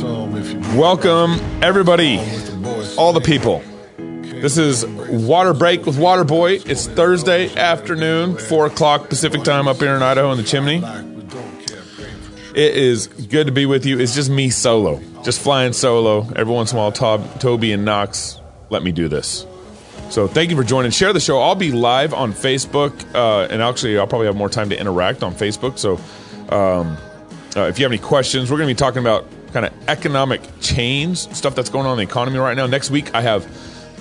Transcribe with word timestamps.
Welcome, 0.00 1.32
everybody, 1.62 2.18
all 2.96 3.12
the 3.12 3.20
people. 3.22 3.62
This 3.98 4.56
is 4.56 4.86
Water 4.86 5.52
Break 5.52 5.84
with 5.84 5.98
Water 5.98 6.24
Boy. 6.24 6.52
It's 6.64 6.86
Thursday 6.86 7.54
afternoon, 7.54 8.38
4 8.38 8.66
o'clock 8.66 9.10
Pacific 9.10 9.42
time 9.42 9.68
up 9.68 9.76
here 9.76 9.94
in 9.94 10.02
Idaho 10.02 10.32
in 10.32 10.38
the 10.38 10.44
chimney. 10.44 10.82
It 12.54 12.74
is 12.74 13.06
good 13.06 13.48
to 13.48 13.52
be 13.52 13.66
with 13.66 13.84
you. 13.84 14.00
It's 14.00 14.14
just 14.14 14.30
me 14.30 14.48
solo, 14.48 14.98
just 15.24 15.40
flying 15.40 15.74
solo. 15.74 16.26
Every 16.36 16.54
once 16.54 16.72
in 16.72 16.78
a 16.78 16.80
while, 16.80 16.92
Tob, 16.92 17.38
Toby 17.38 17.72
and 17.72 17.84
Knox 17.84 18.40
let 18.70 18.82
me 18.82 18.92
do 18.92 19.08
this. 19.08 19.46
So 20.08 20.26
thank 20.26 20.50
you 20.50 20.56
for 20.56 20.64
joining. 20.64 20.90
Share 20.90 21.12
the 21.12 21.20
show. 21.20 21.38
I'll 21.38 21.54
be 21.54 21.70
live 21.70 22.14
on 22.14 22.32
Facebook, 22.32 22.94
uh, 23.14 23.46
and 23.52 23.60
actually, 23.60 23.98
I'll 23.98 24.06
probably 24.06 24.28
have 24.28 24.36
more 24.36 24.48
time 24.48 24.70
to 24.70 24.80
interact 24.80 25.22
on 25.22 25.34
Facebook. 25.34 25.78
So 25.78 25.96
um, 26.48 26.96
uh, 27.54 27.66
if 27.68 27.78
you 27.78 27.84
have 27.84 27.92
any 27.92 27.98
questions, 27.98 28.50
we're 28.50 28.56
going 28.56 28.68
to 28.68 28.74
be 28.74 28.78
talking 28.78 29.00
about 29.00 29.26
kind 29.52 29.66
of 29.66 29.72
economic 29.88 30.40
change, 30.60 31.18
stuff 31.18 31.54
that's 31.54 31.70
going 31.70 31.86
on 31.86 31.92
in 31.92 32.06
the 32.06 32.10
economy 32.10 32.38
right 32.38 32.56
now. 32.56 32.66
Next 32.66 32.90
week, 32.90 33.14
I 33.14 33.22
have 33.22 33.46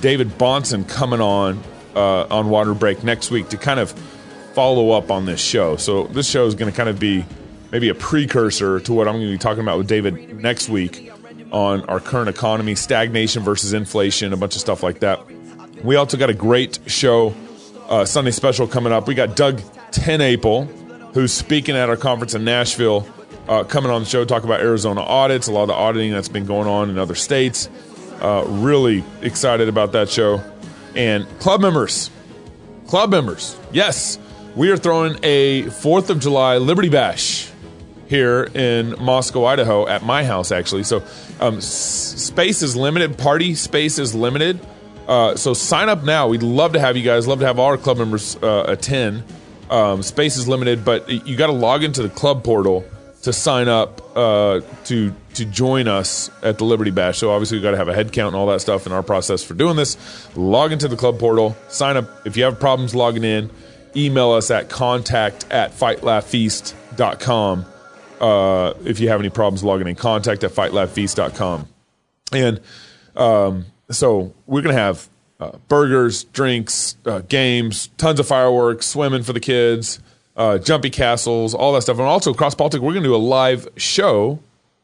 David 0.02 0.30
Bahnsen 0.30 0.88
coming 0.88 1.22
on 1.22 1.62
uh, 1.96 2.26
on 2.30 2.50
Water 2.50 2.74
Break 2.74 3.04
next 3.04 3.32
week 3.32 3.50
to 3.50 3.58
kind 3.58 3.80
of 3.80 3.92
follow 4.54 4.92
up 4.92 5.12
on 5.12 5.26
this 5.26 5.40
show. 5.40 5.76
So 5.78 6.06
this 6.06 6.30
show 6.30 6.46
is 6.46 6.56
going 6.56 6.72
to 6.72 6.76
kind 6.76 6.90
of 6.90 7.00
be 7.00 7.26
maybe 7.72 7.90
a 7.90 7.96
precursor 7.96 8.80
to 8.82 8.94
what 8.94 9.08
I'm 9.08 9.16
going 9.16 9.28
to 9.28 9.32
be 9.32 9.38
talking 9.38 9.62
about 9.62 9.78
with 9.78 9.88
David 9.88 10.42
next 10.42 10.70
week 10.70 11.12
on 11.52 11.82
our 11.86 12.00
current 12.00 12.30
economy, 12.30 12.76
stagnation 12.76 13.44
versus 13.44 13.74
inflation, 13.74 14.34
a 14.34 14.38
bunch 14.38 14.56
of 14.56 14.62
stuff 14.62 14.84
like 14.84 15.00
that. 15.00 15.20
We 15.84 15.96
also 15.96 16.18
got 16.18 16.30
a 16.30 16.34
great 16.34 16.80
show, 16.86 17.34
uh, 17.90 18.06
Sunday 18.06 18.32
special 18.32 18.68
coming 18.68 18.94
up. 18.94 19.08
We 19.08 19.16
got 19.16 19.36
Doug 19.36 19.62
TenNapel, 19.92 21.14
who's 21.14 21.34
speaking 21.34 21.76
at 21.76 21.90
our 21.90 21.98
conference 21.98 22.36
in 22.36 22.44
Nashville 22.46 23.08
uh, 23.52 23.66
coming 23.66 23.92
on 23.92 24.02
the 24.02 24.08
show, 24.08 24.24
talk 24.24 24.46
about 24.46 24.62
Arizona 24.62 25.02
audits, 25.02 25.48
a 25.48 25.52
lot 25.52 25.64
of 25.64 25.68
the 25.68 25.74
auditing 25.74 26.14
that's 26.14 26.30
been 26.30 26.46
going 26.46 26.70
on 26.70 26.90
in 26.90 26.98
other 26.98 27.16
states. 27.16 27.70
Uh, 28.22 28.46
really 28.48 29.04
excited 29.22 29.68
about 29.68 29.92
that 29.92 30.10
show. 30.10 30.42
And 30.96 31.28
club 31.40 31.60
members, 31.60 32.10
club 32.88 33.12
members, 33.12 33.58
yes, 33.74 34.18
we 34.56 34.72
are 34.72 34.78
throwing 34.78 35.18
a 35.22 35.64
4th 35.64 36.10
of 36.10 36.22
July 36.22 36.60
Liberty 36.60 36.88
Bash 36.88 37.52
here 38.08 38.44
in 38.54 38.96
Moscow, 39.04 39.44
Idaho, 39.44 39.86
at 39.86 40.02
my 40.02 40.24
house, 40.24 40.54
actually. 40.54 40.84
So 40.84 41.04
um, 41.42 41.58
s- 41.58 41.66
space 41.66 42.62
is 42.62 42.78
limited, 42.78 43.18
party 43.18 43.56
space 43.56 44.00
is 44.00 44.16
limited. 44.16 44.66
Uh, 45.10 45.36
so 45.36 45.54
sign 45.54 45.90
up 45.90 46.06
now. 46.06 46.30
We'd 46.30 46.42
love 46.42 46.72
to 46.74 46.80
have 46.80 46.96
you 46.96 47.04
guys, 47.04 47.28
love 47.28 47.42
to 47.42 47.48
have 47.48 47.60
all 47.60 47.68
our 47.68 47.78
club 47.78 47.98
members 47.98 48.38
uh, 48.38 48.64
attend. 48.70 49.26
Um, 49.70 50.04
space 50.04 50.38
is 50.38 50.48
limited, 50.48 50.86
but 50.86 51.10
you 51.10 51.36
got 51.36 51.48
to 51.48 51.54
log 51.54 51.84
into 51.84 52.02
the 52.02 52.10
club 52.10 52.46
portal 52.46 52.86
to 53.22 53.32
sign 53.32 53.68
up 53.68 54.02
uh, 54.18 54.62
to 54.86 55.14
to 55.36 55.46
join 55.46 55.88
us 55.88 56.30
at 56.44 56.58
the 56.58 56.66
Liberty 56.66 56.92
Bash. 56.92 57.20
So 57.20 57.32
obviously 57.32 57.58
we've 57.58 57.64
got 57.64 57.72
to 57.72 57.78
have 57.78 57.88
a 57.88 57.94
head 57.94 58.12
count 58.12 58.34
and 58.34 58.36
all 58.36 58.48
that 58.48 58.60
stuff 58.62 58.86
in 58.86 58.92
our 58.92 59.04
process 59.04 59.44
for 59.44 59.54
doing 59.54 59.76
this. 59.76 59.98
Log 60.36 60.72
into 60.72 60.88
the 60.88 60.98
club 60.98 61.20
portal, 61.20 61.56
sign 61.70 61.98
up. 61.98 62.10
If 62.26 62.36
you 62.36 62.44
have 62.44 62.60
problems 62.60 62.94
logging 62.94 63.24
in, 63.24 63.50
email 63.96 64.32
us 64.32 64.52
at 64.52 64.70
contact 64.70 65.46
at 65.52 65.72
fightlaughfeast.com. 65.72 67.66
Uh, 68.20 68.74
if 68.86 69.00
you 69.00 69.10
have 69.10 69.20
any 69.20 69.30
problems 69.30 69.64
logging 69.64 69.88
in, 69.88 69.96
contact 69.96 70.44
at 70.44 70.52
fightlaughfeast.com. 70.52 71.68
And 72.34 72.60
um, 73.16 73.66
so 73.90 74.34
we're 74.46 74.62
going 74.62 74.76
to 74.76 74.82
have 74.82 75.08
uh, 75.40 75.58
burgers, 75.68 76.26
drinks, 76.26 76.98
uh, 77.06 77.20
games, 77.22 77.88
tons 77.98 78.20
of 78.20 78.28
fireworks, 78.28 78.86
swimming 78.86 79.24
for 79.24 79.34
the 79.34 79.40
kids 79.40 80.00
uh, 80.36 80.58
Jumpy 80.58 80.90
Castles, 80.90 81.54
all 81.54 81.74
that 81.74 81.82
stuff. 81.82 81.98
And 81.98 82.08
also, 82.08 82.34
Cross 82.34 82.56
Politic, 82.56 82.82
we're 82.82 82.94
going 82.94 83.04
to 83.04 83.10
do 83.10 83.16
a 83.16 83.18
live 83.18 83.68
show, 83.78 84.40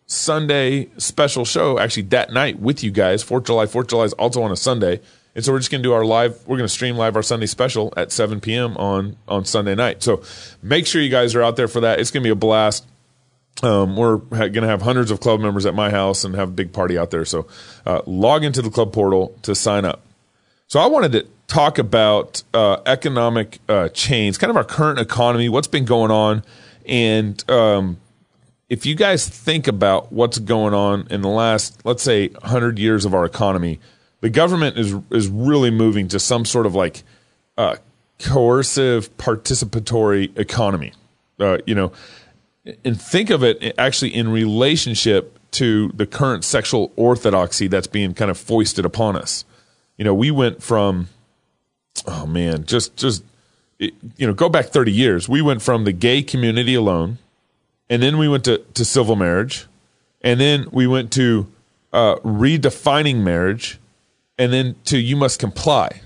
Sunday 0.05 0.89
special 0.97 1.45
show, 1.45 1.79
actually 1.79 2.03
that 2.03 2.31
night 2.31 2.59
with 2.59 2.83
you 2.83 2.91
guys. 2.91 3.23
4th 3.23 3.45
July. 3.45 3.65
4th 3.65 3.87
July 3.87 4.03
is 4.05 4.13
also 4.13 4.41
on 4.43 4.51
a 4.51 4.57
Sunday. 4.57 4.99
And 5.35 5.45
so 5.45 5.51
we're 5.51 5.59
just 5.59 5.69
going 5.69 5.83
to 5.83 5.87
do 5.87 5.93
our 5.93 6.03
live, 6.03 6.35
we're 6.47 6.57
going 6.57 6.67
to 6.67 6.73
stream 6.73 6.97
live 6.97 7.15
our 7.15 7.21
Sunday 7.21 7.45
special 7.45 7.93
at 7.95 8.11
7 8.11 8.41
p.m. 8.41 8.75
on, 8.77 9.17
on 9.27 9.45
Sunday 9.45 9.75
night. 9.75 10.01
So 10.01 10.23
make 10.63 10.87
sure 10.87 11.01
you 11.01 11.11
guys 11.11 11.35
are 11.35 11.43
out 11.43 11.55
there 11.55 11.67
for 11.67 11.81
that. 11.81 11.99
It's 11.99 12.09
going 12.09 12.23
to 12.23 12.27
be 12.27 12.31
a 12.31 12.35
blast. 12.35 12.87
Um, 13.61 13.95
we're 13.95 14.17
going 14.17 14.53
to 14.53 14.67
have 14.67 14.81
hundreds 14.81 15.11
of 15.11 15.19
club 15.19 15.39
members 15.39 15.65
at 15.65 15.73
my 15.73 15.89
house 15.89 16.23
and 16.23 16.35
have 16.35 16.49
a 16.49 16.51
big 16.51 16.73
party 16.73 16.97
out 16.97 17.11
there. 17.11 17.25
So 17.25 17.47
uh, 17.85 18.01
log 18.05 18.43
into 18.43 18.61
the 18.61 18.69
club 18.69 18.93
portal 18.93 19.37
to 19.43 19.53
sign 19.55 19.85
up. 19.85 20.01
So 20.67 20.79
I 20.79 20.87
wanted 20.87 21.11
to 21.13 21.27
talk 21.47 21.77
about 21.77 22.43
uh, 22.53 22.77
economic 22.85 23.59
uh, 23.67 23.89
change, 23.89 24.37
kind 24.37 24.51
of 24.51 24.57
our 24.57 24.63
current 24.63 24.99
economy, 24.99 25.49
what's 25.49 25.67
been 25.67 25.85
going 25.85 26.11
on, 26.11 26.43
and 26.85 27.49
um, 27.49 27.97
if 28.69 28.85
you 28.85 28.95
guys 28.95 29.27
think 29.27 29.67
about 29.67 30.11
what's 30.11 30.39
going 30.39 30.73
on 30.73 31.07
in 31.09 31.21
the 31.21 31.29
last, 31.29 31.85
let's 31.85 32.03
say, 32.03 32.29
hundred 32.43 32.77
years 32.77 33.05
of 33.05 33.13
our 33.13 33.25
economy, 33.25 33.79
the 34.21 34.29
government 34.29 34.77
is 34.77 34.95
is 35.11 35.27
really 35.27 35.71
moving 35.71 36.07
to 36.09 36.19
some 36.19 36.43
sort 36.43 36.65
of 36.65 36.75
like 36.75 37.03
uh, 37.57 37.77
coercive, 38.19 39.15
participatory 39.17 40.37
economy. 40.37 40.93
Uh, 41.39 41.59
you 41.65 41.75
know, 41.75 41.91
and 42.83 42.99
think 42.99 43.29
of 43.29 43.43
it 43.43 43.75
actually 43.77 44.13
in 44.13 44.29
relationship 44.29 45.37
to 45.51 45.89
the 45.89 46.05
current 46.05 46.43
sexual 46.43 46.91
orthodoxy 46.95 47.67
that's 47.67 47.87
being 47.87 48.13
kind 48.13 48.29
of 48.29 48.37
foisted 48.37 48.85
upon 48.85 49.15
us. 49.15 49.45
You 49.97 50.05
know, 50.05 50.13
we 50.13 50.29
went 50.29 50.61
from 50.61 51.07
oh 52.05 52.25
man, 52.25 52.65
just 52.65 52.95
just 52.95 53.23
you 53.79 53.91
know, 54.27 54.33
go 54.33 54.49
back 54.49 54.67
30 54.67 54.91
years. 54.91 55.29
We 55.29 55.41
went 55.41 55.61
from 55.61 55.83
the 55.83 55.91
gay 55.91 56.23
community 56.23 56.73
alone, 56.73 57.19
and 57.89 58.01
then 58.01 58.17
we 58.17 58.27
went 58.27 58.45
to, 58.45 58.59
to 58.73 58.83
civil 58.83 59.15
marriage, 59.15 59.67
and 60.21 60.39
then 60.39 60.67
we 60.71 60.87
went 60.87 61.11
to 61.13 61.47
uh, 61.93 62.15
redefining 62.17 63.23
marriage, 63.23 63.79
and 64.37 64.51
then 64.51 64.75
to 64.85 64.97
you 64.97 65.15
must 65.15 65.39
comply. 65.39 66.01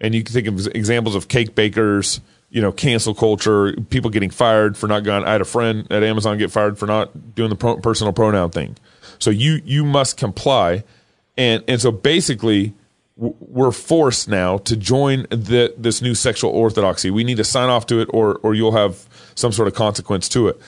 And 0.00 0.14
you 0.14 0.24
can 0.24 0.32
think 0.32 0.46
of 0.46 0.66
examples 0.68 1.14
of 1.14 1.28
cake 1.28 1.54
bakers, 1.54 2.20
you 2.50 2.60
know, 2.60 2.72
cancel 2.72 3.14
culture, 3.14 3.74
people 3.90 4.10
getting 4.10 4.30
fired 4.30 4.76
for 4.76 4.86
not 4.86 5.04
going. 5.04 5.24
I 5.24 5.32
had 5.32 5.40
a 5.40 5.46
friend 5.46 5.86
at 5.90 6.02
Amazon 6.02 6.38
get 6.38 6.50
fired 6.50 6.78
for 6.78 6.86
not 6.86 7.34
doing 7.34 7.50
the 7.50 7.56
pro- 7.56 7.78
personal 7.78 8.12
pronoun 8.12 8.50
thing. 8.50 8.76
So 9.18 9.30
you 9.30 9.60
you 9.64 9.84
must 9.84 10.16
comply, 10.16 10.84
and 11.36 11.62
and 11.68 11.80
so 11.80 11.92
basically 11.92 12.74
we're 13.16 13.70
forced 13.70 14.28
now 14.28 14.58
to 14.58 14.76
join 14.76 15.26
the, 15.30 15.72
this 15.76 16.02
new 16.02 16.14
sexual 16.14 16.50
orthodoxy. 16.50 17.10
We 17.10 17.24
need 17.24 17.36
to 17.36 17.44
sign 17.44 17.68
off 17.68 17.86
to 17.86 18.00
it, 18.00 18.08
or 18.12 18.36
or 18.42 18.54
you'll 18.54 18.72
have 18.72 19.06
some 19.34 19.52
sort 19.52 19.68
of 19.68 19.74
consequence 19.74 20.28
to 20.30 20.48
it. 20.48 20.60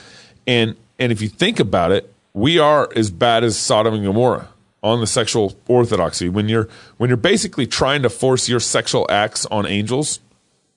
And 0.45 0.75
and 0.97 1.11
if 1.11 1.21
you 1.21 1.27
think 1.27 1.59
about 1.59 1.91
it, 1.91 2.13
we 2.33 2.57
are 2.59 2.89
as 2.95 3.11
bad 3.11 3.43
as 3.43 3.57
Sodom 3.57 3.93
and 3.93 4.05
Gomorrah 4.05 4.47
on 4.81 5.01
the 5.01 5.07
sexual 5.07 5.57
orthodoxy. 5.67 6.29
When 6.29 6.47
you're 6.47 6.69
when 6.97 7.09
you're 7.09 7.17
basically 7.17 7.67
trying 7.67 8.03
to 8.03 8.09
force 8.09 8.47
your 8.47 8.61
sexual 8.61 9.05
acts 9.09 9.45
on 9.47 9.65
angels, 9.65 10.19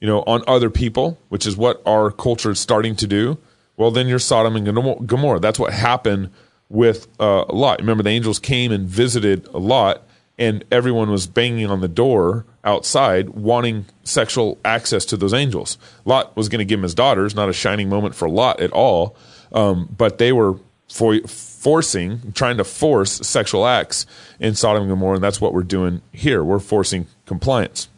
you 0.00 0.08
know, 0.08 0.22
on 0.26 0.42
other 0.48 0.70
people, 0.70 1.18
which 1.28 1.46
is 1.46 1.56
what 1.56 1.80
our 1.86 2.10
culture 2.10 2.50
is 2.50 2.58
starting 2.58 2.96
to 2.96 3.06
do. 3.06 3.38
Well, 3.76 3.90
then 3.90 4.08
you're 4.08 4.18
Sodom 4.18 4.56
and 4.56 5.06
Gomorrah. 5.06 5.40
That's 5.40 5.58
what 5.58 5.72
happened 5.72 6.30
with 6.68 7.08
uh, 7.18 7.44
Lot. 7.46 7.80
Remember, 7.80 8.02
the 8.02 8.10
angels 8.10 8.38
came 8.38 8.72
and 8.72 8.86
visited 8.86 9.46
a 9.48 9.58
Lot 9.58 10.02
and 10.40 10.64
everyone 10.72 11.10
was 11.10 11.26
banging 11.26 11.66
on 11.66 11.82
the 11.82 11.88
door 11.88 12.46
outside 12.64 13.28
wanting 13.28 13.84
sexual 14.04 14.58
access 14.64 15.04
to 15.04 15.16
those 15.18 15.34
angels. 15.34 15.76
Lot 16.06 16.34
was 16.34 16.48
going 16.48 16.60
to 16.60 16.64
give 16.64 16.78
him 16.80 16.82
his 16.82 16.94
daughters, 16.94 17.34
not 17.34 17.50
a 17.50 17.52
shining 17.52 17.90
moment 17.90 18.14
for 18.14 18.28
Lot 18.28 18.58
at 18.58 18.72
all, 18.72 19.14
um, 19.52 19.94
but 19.96 20.16
they 20.16 20.32
were 20.32 20.56
for, 20.90 21.20
forcing, 21.28 22.32
trying 22.32 22.56
to 22.56 22.64
force 22.64 23.12
sexual 23.26 23.66
acts 23.66 24.06
in 24.40 24.54
Sodom 24.54 24.84
and 24.84 24.90
Gomorrah, 24.90 25.16
and 25.16 25.22
that's 25.22 25.42
what 25.42 25.52
we're 25.52 25.62
doing 25.62 26.00
here. 26.10 26.42
We're 26.42 26.58
forcing 26.58 27.06
compliance. 27.26 27.88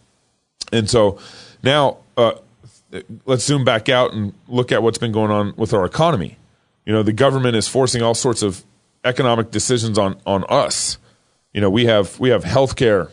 And 0.73 0.91
so 0.91 1.21
now 1.63 1.99
uh, 2.17 2.33
let's 3.25 3.45
zoom 3.45 3.65
back 3.65 3.89
out 3.89 4.13
and 4.13 4.35
look 4.49 4.73
at 4.73 4.83
what's 4.83 4.99
been 4.99 5.13
going 5.13 5.31
on 5.31 5.55
with 5.57 5.73
our 5.73 5.85
economy. 5.85 6.39
You 6.85 6.93
know, 6.93 7.05
the 7.05 7.13
government 7.13 7.55
is 7.55 7.69
forcing 7.69 8.03
all 8.03 8.15
sorts 8.15 8.43
of 8.43 8.65
economic 9.05 9.53
decisions 9.53 9.97
on, 9.97 10.17
on 10.27 10.45
us 10.49 10.99
you 11.53 11.61
know, 11.61 11.71
we 11.71 11.87
have 11.87 12.19
we 12.19 12.31
have 12.31 12.45
health 12.45 12.77
care. 12.77 13.09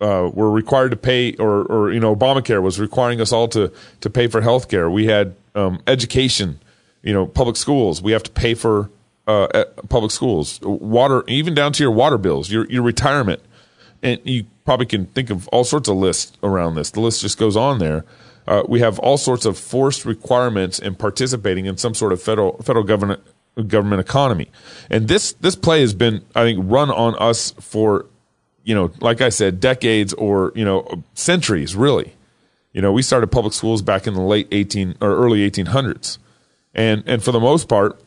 Uh, 0.00 0.30
we're 0.32 0.50
required 0.50 0.92
to 0.92 0.96
pay, 0.96 1.34
or, 1.34 1.64
or 1.64 1.92
you 1.92 1.98
know, 1.98 2.14
Obamacare 2.14 2.62
was 2.62 2.78
requiring 2.78 3.20
us 3.20 3.32
all 3.32 3.48
to 3.48 3.72
to 4.00 4.10
pay 4.10 4.28
for 4.28 4.40
health 4.40 4.68
care. 4.68 4.88
We 4.88 5.06
had 5.06 5.34
um, 5.54 5.80
education, 5.86 6.60
you 7.02 7.12
know, 7.12 7.26
public 7.26 7.56
schools. 7.56 8.00
We 8.00 8.12
have 8.12 8.22
to 8.22 8.30
pay 8.30 8.54
for 8.54 8.90
uh, 9.26 9.64
public 9.88 10.10
schools, 10.10 10.60
water, 10.62 11.24
even 11.26 11.54
down 11.54 11.72
to 11.72 11.82
your 11.82 11.92
water 11.92 12.18
bills, 12.18 12.50
your 12.50 12.70
your 12.70 12.82
retirement, 12.82 13.42
and 14.02 14.20
you 14.24 14.46
probably 14.64 14.86
can 14.86 15.06
think 15.06 15.30
of 15.30 15.48
all 15.48 15.64
sorts 15.64 15.88
of 15.88 15.96
lists 15.96 16.36
around 16.42 16.76
this. 16.76 16.90
The 16.90 17.00
list 17.00 17.22
just 17.22 17.38
goes 17.38 17.56
on 17.56 17.78
there. 17.78 18.04
Uh, 18.46 18.62
we 18.66 18.80
have 18.80 18.98
all 19.00 19.18
sorts 19.18 19.44
of 19.44 19.58
forced 19.58 20.06
requirements 20.06 20.78
in 20.78 20.94
participating 20.94 21.66
in 21.66 21.76
some 21.76 21.92
sort 21.92 22.12
of 22.12 22.22
federal 22.22 22.56
federal 22.62 22.84
government 22.84 23.20
government 23.66 24.00
economy. 24.00 24.50
And 24.90 25.08
this 25.08 25.32
this 25.34 25.56
play 25.56 25.80
has 25.80 25.94
been, 25.94 26.24
I 26.34 26.44
think, 26.44 26.60
run 26.62 26.90
on 26.90 27.14
us 27.16 27.52
for, 27.60 28.06
you 28.64 28.74
know, 28.74 28.90
like 29.00 29.20
I 29.20 29.28
said, 29.28 29.60
decades 29.60 30.12
or 30.14 30.52
you 30.54 30.64
know 30.64 31.02
centuries, 31.14 31.74
really. 31.74 32.14
You 32.72 32.82
know, 32.82 32.92
we 32.92 33.02
started 33.02 33.28
public 33.28 33.54
schools 33.54 33.82
back 33.82 34.06
in 34.06 34.14
the 34.14 34.20
late 34.20 34.48
eighteen 34.52 34.94
or 35.00 35.16
early 35.16 35.42
eighteen 35.42 35.66
hundreds, 35.66 36.18
and 36.74 37.02
and 37.06 37.22
for 37.22 37.32
the 37.32 37.40
most 37.40 37.68
part, 37.68 38.00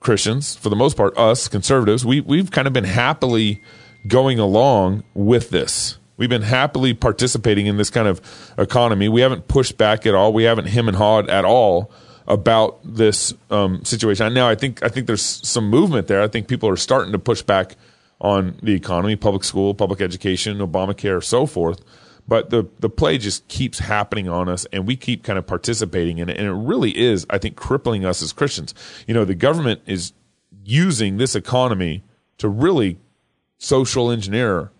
Christians, 0.00 0.56
for 0.56 0.68
the 0.68 0.76
most 0.76 0.96
part, 0.96 1.16
us 1.18 1.48
conservatives, 1.48 2.04
we 2.04 2.20
we've 2.20 2.50
kind 2.50 2.66
of 2.66 2.72
been 2.72 2.84
happily 2.84 3.62
going 4.06 4.38
along 4.38 5.02
with 5.14 5.50
this. 5.50 5.98
We've 6.16 6.28
been 6.28 6.42
happily 6.42 6.94
participating 6.94 7.66
in 7.66 7.76
this 7.76 7.90
kind 7.90 8.06
of 8.06 8.20
economy. 8.56 9.08
We 9.08 9.22
haven't 9.22 9.48
pushed 9.48 9.76
back 9.76 10.06
at 10.06 10.14
all. 10.14 10.32
We 10.32 10.44
haven't 10.44 10.66
him 10.66 10.86
and 10.86 10.96
hawed 10.96 11.28
at 11.28 11.44
all 11.44 11.90
about 12.26 12.78
this 12.84 13.34
um, 13.50 13.84
situation. 13.84 14.32
Now, 14.32 14.48
I 14.48 14.54
think 14.54 14.82
I 14.82 14.88
think 14.88 15.06
there's 15.06 15.22
some 15.22 15.68
movement 15.68 16.06
there. 16.06 16.22
I 16.22 16.28
think 16.28 16.48
people 16.48 16.68
are 16.68 16.76
starting 16.76 17.12
to 17.12 17.18
push 17.18 17.42
back 17.42 17.76
on 18.20 18.58
the 18.62 18.72
economy, 18.72 19.16
public 19.16 19.44
school, 19.44 19.74
public 19.74 20.00
education, 20.00 20.58
Obamacare, 20.58 21.22
so 21.22 21.46
forth. 21.46 21.80
But 22.26 22.50
the 22.50 22.66
the 22.80 22.88
play 22.88 23.18
just 23.18 23.46
keeps 23.48 23.78
happening 23.78 24.28
on 24.28 24.48
us, 24.48 24.66
and 24.72 24.86
we 24.86 24.96
keep 24.96 25.22
kind 25.22 25.38
of 25.38 25.46
participating 25.46 26.18
in 26.18 26.28
it, 26.28 26.38
and 26.38 26.46
it 26.46 26.52
really 26.52 26.96
is, 26.96 27.26
I 27.28 27.38
think, 27.38 27.56
crippling 27.56 28.04
us 28.04 28.22
as 28.22 28.32
Christians. 28.32 28.74
You 29.06 29.14
know, 29.14 29.24
the 29.24 29.34
government 29.34 29.82
is 29.86 30.12
using 30.64 31.18
this 31.18 31.34
economy 31.34 32.02
to 32.38 32.48
really 32.48 32.98
social 33.58 34.10
engineer 34.10 34.70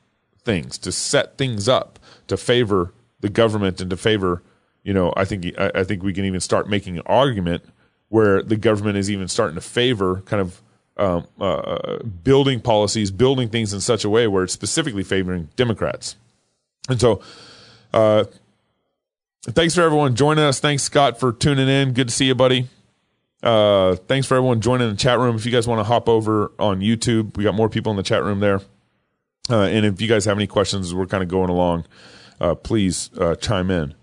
things, 0.42 0.78
to 0.78 0.92
set 0.92 1.36
things 1.36 1.68
up 1.68 1.98
to 2.26 2.36
favor 2.36 2.92
the 3.20 3.28
government 3.28 3.80
and 3.80 3.90
to 3.90 3.96
favor, 3.96 4.42
you 4.84 4.92
know, 4.92 5.12
I 5.16 5.24
think 5.24 5.46
I, 5.58 5.72
I 5.74 5.84
think 5.84 6.02
we 6.02 6.12
can 6.12 6.24
even 6.24 6.40
start 6.40 6.68
making 6.68 6.98
an 6.98 7.02
argument 7.06 7.64
where 8.08 8.42
the 8.42 8.56
government 8.56 8.96
is 8.96 9.10
even 9.10 9.26
starting 9.26 9.56
to 9.56 9.60
favor 9.60 10.20
kind 10.26 10.40
of 10.40 10.62
um, 10.96 11.26
uh, 11.40 11.98
building 12.22 12.60
policies, 12.60 13.10
building 13.10 13.48
things 13.48 13.72
in 13.72 13.80
such 13.80 14.04
a 14.04 14.10
way 14.10 14.28
where 14.28 14.44
it's 14.44 14.52
specifically 14.52 15.02
favoring 15.02 15.48
Democrats. 15.56 16.14
And 16.88 17.00
so, 17.00 17.22
uh, 17.92 18.24
thanks 19.42 19.74
for 19.74 19.82
everyone 19.82 20.14
joining 20.14 20.44
us. 20.44 20.60
Thanks, 20.60 20.84
Scott, 20.84 21.18
for 21.18 21.32
tuning 21.32 21.68
in. 21.68 21.92
Good 21.94 22.08
to 22.08 22.14
see 22.14 22.26
you, 22.26 22.34
buddy. 22.34 22.68
Uh, 23.42 23.96
thanks 23.96 24.26
for 24.26 24.36
everyone 24.36 24.60
joining 24.60 24.88
the 24.88 24.96
chat 24.96 25.18
room. 25.18 25.36
If 25.36 25.44
you 25.44 25.52
guys 25.52 25.66
want 25.66 25.80
to 25.80 25.84
hop 25.84 26.08
over 26.08 26.52
on 26.58 26.80
YouTube, 26.80 27.36
we 27.36 27.44
got 27.44 27.54
more 27.54 27.68
people 27.68 27.90
in 27.90 27.96
the 27.96 28.02
chat 28.02 28.22
room 28.22 28.40
there. 28.40 28.60
Uh, 29.50 29.62
and 29.62 29.84
if 29.84 30.00
you 30.00 30.08
guys 30.08 30.24
have 30.24 30.38
any 30.38 30.46
questions, 30.46 30.94
we're 30.94 31.06
kind 31.06 31.22
of 31.22 31.28
going 31.28 31.50
along. 31.50 31.84
Uh, 32.40 32.54
please 32.54 33.10
uh, 33.18 33.34
chime 33.34 33.70
in. 33.70 33.94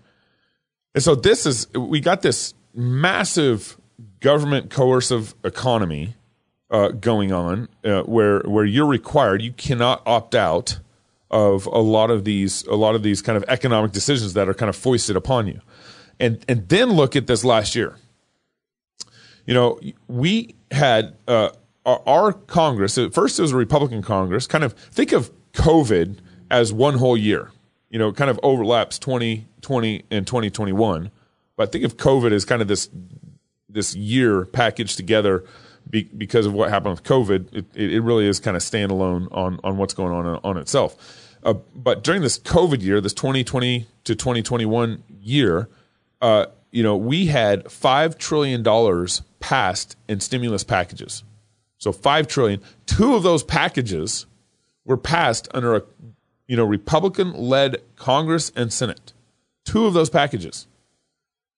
And 0.94 1.02
so 1.02 1.14
this 1.14 1.46
is 1.46 1.68
we 1.72 2.00
got 2.00 2.22
this 2.22 2.54
massive 2.74 3.78
government 4.20 4.70
coercive 4.70 5.34
economy 5.44 6.14
uh, 6.70 6.88
going 6.88 7.32
on 7.32 7.68
uh, 7.84 8.02
where 8.02 8.40
where 8.40 8.64
you're 8.64 8.86
required, 8.86 9.42
you 9.42 9.52
cannot 9.52 10.02
opt 10.06 10.34
out 10.34 10.80
of 11.30 11.66
a 11.66 11.78
lot 11.78 12.10
of 12.10 12.24
these 12.24 12.64
a 12.66 12.74
lot 12.74 12.94
of 12.94 13.02
these 13.02 13.22
kind 13.22 13.36
of 13.36 13.44
economic 13.48 13.92
decisions 13.92 14.34
that 14.34 14.48
are 14.48 14.54
kind 14.54 14.68
of 14.68 14.76
foisted 14.76 15.16
upon 15.16 15.46
you. 15.46 15.60
And 16.20 16.44
and 16.48 16.68
then 16.68 16.92
look 16.92 17.16
at 17.16 17.26
this 17.26 17.44
last 17.44 17.74
year. 17.74 17.96
You 19.46 19.54
know, 19.54 19.80
we 20.06 20.54
had 20.70 21.16
uh, 21.26 21.50
our, 21.84 22.02
our 22.06 22.32
Congress. 22.32 22.98
First, 23.12 23.38
it 23.38 23.42
was 23.42 23.52
a 23.52 23.56
Republican 23.56 24.02
Congress. 24.02 24.46
Kind 24.46 24.62
of 24.62 24.72
think 24.72 25.12
of 25.12 25.30
COVID 25.52 26.18
as 26.50 26.72
one 26.72 26.94
whole 26.98 27.16
year. 27.16 27.50
You 27.92 28.00
know, 28.00 28.12
kind 28.12 28.30
of 28.30 28.40
overlaps 28.42 28.98
2020 28.98 30.04
and 30.10 30.26
2021. 30.26 31.12
But 31.56 31.68
I 31.68 31.70
think 31.70 31.84
of 31.84 31.96
COVID 31.96 32.32
as 32.32 32.44
kind 32.44 32.60
of 32.60 32.66
this 32.66 32.90
this 33.68 33.94
year 33.94 34.44
packaged 34.46 34.96
together 34.96 35.44
be, 35.88 36.04
because 36.04 36.46
of 36.46 36.52
what 36.52 36.70
happened 36.70 36.94
with 36.94 37.04
COVID. 37.04 37.54
It, 37.54 37.66
it 37.76 38.00
really 38.00 38.26
is 38.26 38.40
kind 38.40 38.56
of 38.56 38.62
standalone 38.62 39.28
on 39.30 39.60
on 39.62 39.76
what's 39.76 39.94
going 39.94 40.12
on 40.12 40.40
on 40.42 40.56
itself. 40.56 40.96
Uh, 41.44 41.54
but 41.74 42.04
during 42.04 42.22
this 42.22 42.38
COVID 42.38 42.82
year, 42.82 43.00
this 43.00 43.14
2020 43.14 43.86
to 44.04 44.14
2021 44.14 45.02
year, 45.20 45.68
uh, 46.20 46.46
you 46.70 46.82
know, 46.82 46.96
we 46.96 47.26
had 47.26 47.70
five 47.70 48.16
trillion 48.16 48.62
dollars 48.62 49.22
passed 49.40 49.96
in 50.08 50.20
stimulus 50.20 50.64
packages. 50.64 51.24
So 51.78 51.92
five 51.92 52.28
trillion. 52.28 52.60
Two 52.86 53.14
of 53.16 53.22
those 53.22 53.42
packages 53.42 54.26
were 54.84 54.96
passed 54.96 55.48
under 55.52 55.76
a, 55.76 55.82
you 56.52 56.56
know, 56.58 56.66
Republican-led 56.66 57.78
Congress 57.96 58.52
and 58.54 58.70
Senate. 58.70 59.14
Two 59.64 59.86
of 59.86 59.94
those 59.94 60.10
packages. 60.10 60.66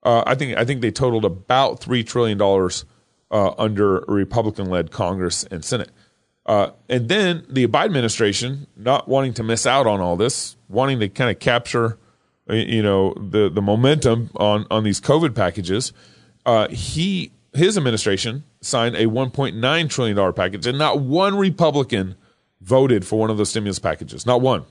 Uh, 0.04 0.22
I 0.24 0.36
think 0.36 0.56
I 0.56 0.64
think 0.64 0.82
they 0.82 0.92
totaled 0.92 1.24
about 1.24 1.80
three 1.80 2.04
trillion 2.04 2.38
dollars 2.38 2.84
uh, 3.28 3.54
under 3.58 4.04
Republican-led 4.06 4.92
Congress 4.92 5.42
and 5.50 5.64
Senate. 5.64 5.90
Uh, 6.46 6.70
and 6.88 7.08
then 7.08 7.44
the 7.48 7.66
Biden 7.66 7.86
administration, 7.86 8.68
not 8.76 9.08
wanting 9.08 9.34
to 9.34 9.42
miss 9.42 9.66
out 9.66 9.88
on 9.88 10.00
all 10.00 10.16
this, 10.16 10.54
wanting 10.68 11.00
to 11.00 11.08
kind 11.08 11.28
of 11.28 11.40
capture, 11.40 11.98
you 12.48 12.80
know, 12.80 13.14
the 13.14 13.50
the 13.52 13.62
momentum 13.62 14.30
on 14.36 14.64
on 14.70 14.84
these 14.84 15.00
COVID 15.00 15.34
packages, 15.34 15.92
uh, 16.46 16.68
he 16.68 17.32
his 17.52 17.76
administration 17.76 18.44
signed 18.60 18.94
a 18.94 19.06
1.9 19.06 19.90
trillion 19.90 20.16
dollar 20.16 20.32
package, 20.32 20.68
and 20.68 20.78
not 20.78 21.00
one 21.00 21.36
Republican 21.36 22.14
voted 22.60 23.04
for 23.04 23.18
one 23.18 23.30
of 23.30 23.38
those 23.38 23.50
stimulus 23.50 23.80
packages. 23.80 24.24
Not 24.24 24.40
one. 24.40 24.66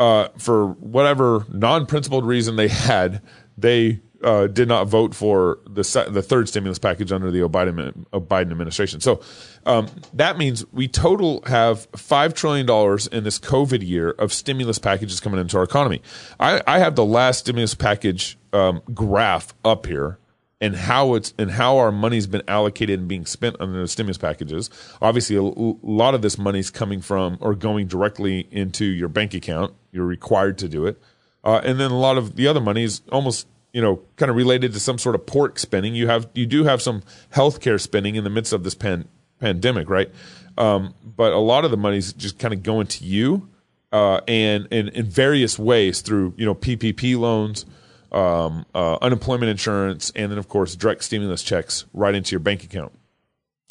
Uh, 0.00 0.28
for 0.38 0.68
whatever 0.80 1.44
non-principled 1.52 2.24
reason 2.24 2.56
they 2.56 2.68
had, 2.68 3.20
they 3.58 4.00
uh, 4.24 4.46
did 4.46 4.66
not 4.66 4.88
vote 4.88 5.14
for 5.14 5.58
the 5.66 5.82
the 6.10 6.22
third 6.22 6.48
stimulus 6.48 6.78
package 6.78 7.12
under 7.12 7.30
the 7.30 7.40
Biden, 7.40 8.06
administration. 8.50 9.00
So 9.00 9.20
um, 9.66 9.88
that 10.14 10.38
means 10.38 10.64
we 10.72 10.88
total 10.88 11.42
have 11.44 11.86
five 11.94 12.32
trillion 12.32 12.64
dollars 12.64 13.08
in 13.08 13.24
this 13.24 13.38
COVID 13.38 13.86
year 13.86 14.12
of 14.12 14.32
stimulus 14.32 14.78
packages 14.78 15.20
coming 15.20 15.38
into 15.38 15.58
our 15.58 15.64
economy. 15.64 16.00
I, 16.38 16.62
I 16.66 16.78
have 16.78 16.96
the 16.96 17.04
last 17.04 17.40
stimulus 17.40 17.74
package 17.74 18.38
um, 18.54 18.80
graph 18.94 19.52
up 19.66 19.84
here. 19.84 20.16
And 20.62 20.76
how 20.76 21.14
it's 21.14 21.32
and 21.38 21.50
how 21.50 21.78
our 21.78 21.90
money's 21.90 22.26
been 22.26 22.42
allocated 22.46 22.98
and 23.00 23.08
being 23.08 23.24
spent 23.24 23.56
under 23.60 23.80
the 23.80 23.88
stimulus 23.88 24.18
packages. 24.18 24.68
Obviously, 25.00 25.36
a 25.36 25.42
lot 25.42 26.14
of 26.14 26.20
this 26.20 26.36
money's 26.36 26.68
coming 26.68 27.00
from 27.00 27.38
or 27.40 27.54
going 27.54 27.86
directly 27.86 28.46
into 28.50 28.84
your 28.84 29.08
bank 29.08 29.32
account. 29.32 29.72
You're 29.92 30.06
required 30.06 30.58
to 30.58 30.68
do 30.68 30.86
it, 30.86 31.00
uh, 31.44 31.60
and 31.64 31.80
then 31.80 31.90
a 31.90 31.98
lot 31.98 32.18
of 32.18 32.36
the 32.36 32.46
other 32.46 32.60
money 32.60 32.84
is 32.84 33.02
almost 33.10 33.46
you 33.72 33.80
know, 33.80 34.02
kind 34.16 34.30
of 34.30 34.36
related 34.36 34.72
to 34.72 34.80
some 34.80 34.98
sort 34.98 35.14
of 35.14 35.26
pork 35.26 35.58
spending. 35.58 35.94
You 35.94 36.08
have 36.08 36.28
you 36.34 36.46
do 36.46 36.64
have 36.64 36.82
some 36.82 37.02
healthcare 37.32 37.80
spending 37.80 38.16
in 38.16 38.24
the 38.24 38.30
midst 38.30 38.52
of 38.52 38.64
this 38.64 38.74
pan, 38.74 39.08
pandemic, 39.38 39.88
right? 39.88 40.10
Um, 40.58 40.94
but 41.04 41.32
a 41.32 41.38
lot 41.38 41.64
of 41.64 41.70
the 41.70 41.76
money's 41.76 42.12
just 42.12 42.38
kind 42.38 42.52
of 42.52 42.62
going 42.62 42.86
to 42.88 43.04
you, 43.04 43.48
uh, 43.92 44.20
and, 44.26 44.66
in 44.66 45.06
various 45.06 45.58
ways 45.58 46.00
through 46.00 46.34
you 46.36 46.44
know 46.44 46.54
PPP 46.54 47.18
loans, 47.18 47.64
um, 48.12 48.66
uh, 48.74 48.98
unemployment 49.00 49.50
insurance, 49.50 50.12
and 50.16 50.32
then 50.32 50.38
of 50.38 50.48
course 50.48 50.74
direct 50.74 51.04
stimulus 51.04 51.42
checks 51.42 51.84
right 51.94 52.14
into 52.14 52.32
your 52.32 52.40
bank 52.40 52.64
account. 52.64 52.92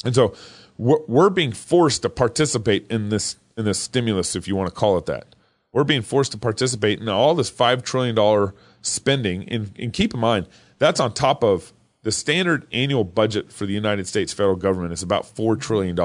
And 0.04 0.14
so 0.14 0.34
we're, 0.78 1.00
we're 1.06 1.30
being 1.30 1.52
forced 1.52 2.02
to 2.02 2.08
participate 2.08 2.86
in 2.90 3.10
this 3.10 3.36
in 3.56 3.66
this 3.66 3.78
stimulus, 3.78 4.34
if 4.34 4.48
you 4.48 4.56
want 4.56 4.70
to 4.70 4.74
call 4.74 4.96
it 4.96 5.04
that. 5.06 5.34
We're 5.72 5.84
being 5.84 6.02
forced 6.02 6.32
to 6.32 6.38
participate 6.38 7.00
in 7.00 7.08
all 7.08 7.34
this 7.34 7.50
five 7.50 7.82
trillion 7.82 8.14
dollar 8.14 8.54
spending. 8.82 9.48
And, 9.48 9.72
and 9.78 9.92
keep 9.92 10.14
in 10.14 10.20
mind, 10.20 10.48
that's 10.78 11.00
on 11.00 11.12
top 11.12 11.44
of 11.44 11.72
the 12.02 12.12
standard 12.12 12.66
annual 12.72 13.04
budget 13.04 13.52
for 13.52 13.66
the 13.66 13.72
United 13.72 14.06
States 14.06 14.32
federal 14.32 14.56
government 14.56 14.92
is 14.92 15.02
about 15.02 15.24
$4 15.24 15.60
trillion. 15.60 15.96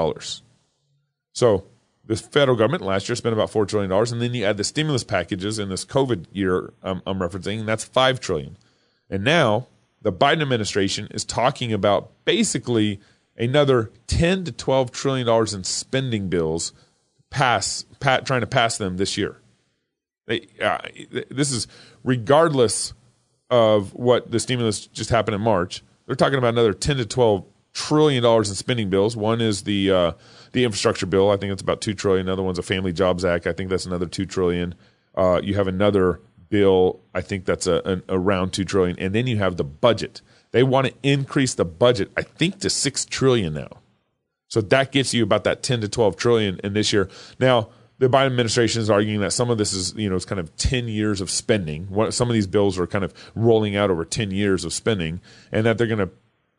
So 1.32 1.64
the 2.04 2.16
federal 2.16 2.56
government 2.56 2.84
last 2.84 3.08
year 3.08 3.16
spent 3.16 3.32
about 3.32 3.50
$4 3.50 3.66
trillion. 3.66 3.90
And 3.90 4.20
then 4.20 4.34
you 4.34 4.44
add 4.44 4.58
the 4.58 4.64
stimulus 4.64 5.04
packages 5.04 5.58
in 5.58 5.68
this 5.68 5.84
COVID 5.84 6.26
year 6.32 6.72
I'm, 6.82 7.02
I'm 7.06 7.18
referencing, 7.18 7.60
and 7.60 7.68
that's 7.68 7.84
5 7.84 8.20
trillion. 8.20 8.56
And 9.08 9.24
now 9.24 9.66
the 10.02 10.12
Biden 10.12 10.42
administration 10.42 11.08
is 11.10 11.24
talking 11.24 11.72
about 11.72 12.12
basically 12.24 13.00
another 13.36 13.90
10 14.06 14.44
to 14.44 14.52
12 14.52 14.92
trillion 14.92 15.26
dollars 15.26 15.54
in 15.54 15.64
spending 15.64 16.28
bills 16.28 16.72
pass, 17.30 17.84
pat, 18.00 18.26
trying 18.26 18.40
to 18.40 18.46
pass 18.46 18.78
them 18.78 18.96
this 18.98 19.16
year. 19.16 19.40
They, 20.26 20.48
uh, 20.60 20.78
this 21.30 21.52
is 21.52 21.66
regardless 22.04 22.92
of 23.50 23.94
what 23.94 24.30
the 24.30 24.40
stimulus 24.40 24.86
just 24.86 25.10
happened 25.10 25.34
in 25.34 25.40
March. 25.40 25.82
They're 26.06 26.16
talking 26.16 26.38
about 26.38 26.48
another 26.48 26.72
10 26.72 26.96
to 26.98 27.06
12 27.06 27.44
trillion 27.76 28.22
dollars 28.22 28.48
in 28.48 28.54
spending 28.54 28.88
bills. 28.88 29.16
One 29.16 29.40
is 29.40 29.62
the 29.62 29.90
uh, 29.90 30.12
the 30.52 30.64
infrastructure 30.64 31.06
bill. 31.06 31.30
I 31.30 31.36
think 31.36 31.52
it's 31.52 31.62
about 31.62 31.80
two 31.80 31.94
trillion. 31.94 32.26
Another 32.26 32.42
one's 32.42 32.58
a 32.58 32.62
Family 32.62 32.92
Jobs 32.92 33.24
Act. 33.24 33.46
I 33.46 33.52
think 33.52 33.68
that's 33.70 33.86
another 33.86 34.06
two 34.06 34.24
trillion. 34.24 34.74
Uh, 35.14 35.40
you 35.42 35.54
have 35.54 35.68
another 35.68 36.20
bill. 36.48 37.00
I 37.14 37.20
think 37.20 37.44
that's 37.44 37.66
a, 37.66 37.82
an, 37.84 38.02
around 38.08 38.52
two 38.52 38.64
trillion. 38.64 38.98
And 38.98 39.14
then 39.14 39.26
you 39.26 39.36
have 39.38 39.56
the 39.56 39.64
budget. 39.64 40.22
They 40.52 40.62
want 40.62 40.86
to 40.86 40.94
increase 41.02 41.54
the 41.54 41.64
budget. 41.64 42.10
I 42.16 42.22
think 42.22 42.60
to 42.60 42.70
six 42.70 43.04
trillion 43.04 43.54
now. 43.54 43.68
So 44.48 44.60
that 44.60 44.92
gets 44.92 45.12
you 45.12 45.22
about 45.22 45.44
that 45.44 45.62
10 45.62 45.82
to 45.82 45.88
12 45.88 46.16
trillion 46.16 46.60
in 46.62 46.72
this 46.72 46.92
year. 46.92 47.10
Now, 47.40 47.68
the 47.98 48.08
Biden 48.08 48.26
administration 48.26 48.82
is 48.82 48.90
arguing 48.90 49.20
that 49.20 49.32
some 49.32 49.50
of 49.50 49.58
this 49.58 49.72
is, 49.72 49.94
you 49.94 50.10
know, 50.10 50.16
it's 50.16 50.24
kind 50.26 50.38
of 50.38 50.54
10 50.56 50.88
years 50.88 51.20
of 51.20 51.30
spending. 51.30 51.84
What, 51.88 52.12
some 52.12 52.28
of 52.28 52.34
these 52.34 52.46
bills 52.46 52.78
are 52.78 52.86
kind 52.86 53.04
of 53.04 53.14
rolling 53.34 53.74
out 53.76 53.90
over 53.90 54.04
10 54.04 54.30
years 54.30 54.64
of 54.64 54.72
spending, 54.72 55.20
and 55.50 55.64
that 55.64 55.78
they're 55.78 55.86
going 55.86 56.06
to 56.06 56.10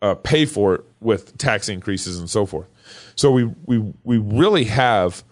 uh, 0.02 0.16
pay 0.16 0.46
for 0.46 0.76
it 0.76 0.82
with 1.00 1.38
tax 1.38 1.70
increases 1.70 2.20
and 2.20 2.30
so 2.30 2.46
forth. 2.46 2.68
So 3.16 3.32
we 3.32 3.46
we 3.66 3.94
we 4.04 4.18
really 4.18 4.66
have 4.66 5.24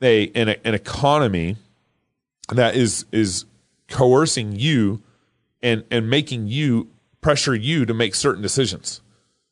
a 0.00 0.28
an, 0.34 0.48
an 0.64 0.74
economy 0.74 1.56
that 2.52 2.74
is 2.74 3.04
is 3.12 3.44
coercing 3.88 4.52
you 4.58 5.02
and 5.62 5.84
and 5.90 6.08
making 6.08 6.46
you 6.48 6.88
pressure 7.20 7.54
you 7.54 7.84
to 7.86 7.94
make 7.94 8.14
certain 8.14 8.42
decisions. 8.42 9.00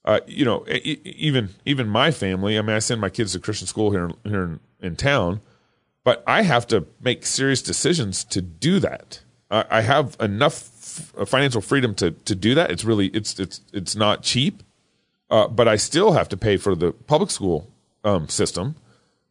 uh, 0.04 0.20
you 0.26 0.44
know, 0.44 0.64
even 1.04 1.50
even 1.64 1.88
my 1.88 2.10
family. 2.10 2.58
I 2.58 2.62
mean, 2.62 2.74
I 2.74 2.78
send 2.78 3.00
my 3.00 3.10
kids 3.10 3.32
to 3.32 3.38
Christian 3.38 3.66
school 3.66 3.90
here 3.90 4.10
here 4.24 4.42
in, 4.42 4.60
in 4.80 4.96
town, 4.96 5.40
but 6.10 6.24
I 6.26 6.42
have 6.42 6.66
to 6.66 6.88
make 7.00 7.24
serious 7.24 7.62
decisions 7.62 8.24
to 8.24 8.42
do 8.42 8.80
that. 8.80 9.20
I, 9.48 9.64
I 9.70 9.80
have 9.82 10.16
enough 10.18 10.54
financial 11.24 11.60
freedom 11.60 11.94
to 11.94 12.10
to 12.10 12.34
do 12.34 12.52
that. 12.56 12.72
It's 12.72 12.84
really 12.84 13.06
it's 13.18 13.38
it's 13.38 13.60
it's 13.72 13.94
not 13.94 14.24
cheap, 14.24 14.64
uh, 15.30 15.46
but 15.46 15.68
I 15.68 15.76
still 15.76 16.10
have 16.14 16.28
to 16.30 16.36
pay 16.36 16.56
for 16.56 16.74
the 16.74 16.90
public 16.90 17.30
school 17.30 17.70
um, 18.02 18.28
system, 18.28 18.74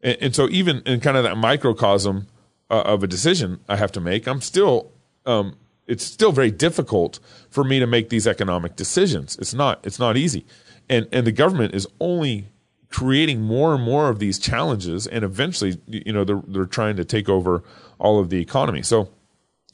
and, 0.01 0.17
and, 0.21 0.33
so 0.33 0.47
even 0.47 0.81
in 0.85 1.01
kind 1.01 1.17
of 1.17 1.23
that 1.23 1.35
microcosm 1.35 2.27
uh, 2.69 2.93
of 2.93 3.03
a 3.03 3.07
decision 3.07 3.59
I 3.67 3.75
have 3.75 3.91
to 3.91 3.99
make, 3.99 4.25
I'm 4.25 4.39
still 4.39 4.89
um, 5.25 5.57
it's 5.85 6.05
still 6.05 6.31
very 6.31 6.49
difficult 6.49 7.19
for 7.49 7.65
me 7.65 7.79
to 7.81 7.87
make 7.87 8.07
these 8.07 8.25
economic 8.25 8.77
decisions. 8.77 9.37
It's 9.37 9.53
not 9.53 9.85
it's 9.85 9.99
not 9.99 10.15
easy, 10.15 10.45
and 10.87 11.09
and 11.11 11.27
the 11.27 11.33
government 11.33 11.75
is 11.75 11.85
only 11.99 12.47
creating 12.89 13.41
more 13.41 13.75
and 13.75 13.83
more 13.83 14.09
of 14.09 14.19
these 14.19 14.39
challenges, 14.39 15.07
and 15.07 15.23
eventually, 15.23 15.77
you 15.87 16.11
know, 16.11 16.23
they're 16.23 16.43
they're 16.47 16.65
trying 16.65 16.95
to 16.97 17.05
take 17.05 17.29
over 17.29 17.63
all 17.99 18.19
of 18.19 18.29
the 18.29 18.41
economy. 18.41 18.81
So 18.81 19.09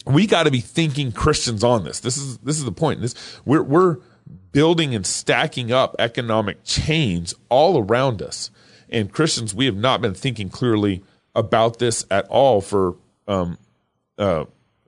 we 0.05 0.27
got 0.27 0.43
to 0.43 0.51
be 0.51 0.59
thinking 0.59 1.11
Christians 1.11 1.63
on 1.63 1.83
this. 1.83 1.99
This 1.99 2.17
is 2.17 2.37
this 2.39 2.57
is 2.57 2.65
the 2.65 2.71
point. 2.71 3.01
This 3.01 3.15
we're 3.45 3.63
we're 3.63 3.97
building 4.51 4.95
and 4.95 5.05
stacking 5.05 5.71
up 5.71 5.95
economic 5.99 6.63
chains 6.63 7.33
all 7.49 7.79
around 7.83 8.21
us, 8.21 8.51
and 8.89 9.11
Christians 9.11 9.55
we 9.55 9.65
have 9.65 9.77
not 9.77 10.01
been 10.01 10.13
thinking 10.13 10.49
clearly 10.49 11.03
about 11.33 11.79
this 11.79 12.05
at 12.11 12.27
all 12.27 12.61
for 12.61 12.95
um 13.27 13.57
uh 14.17 14.45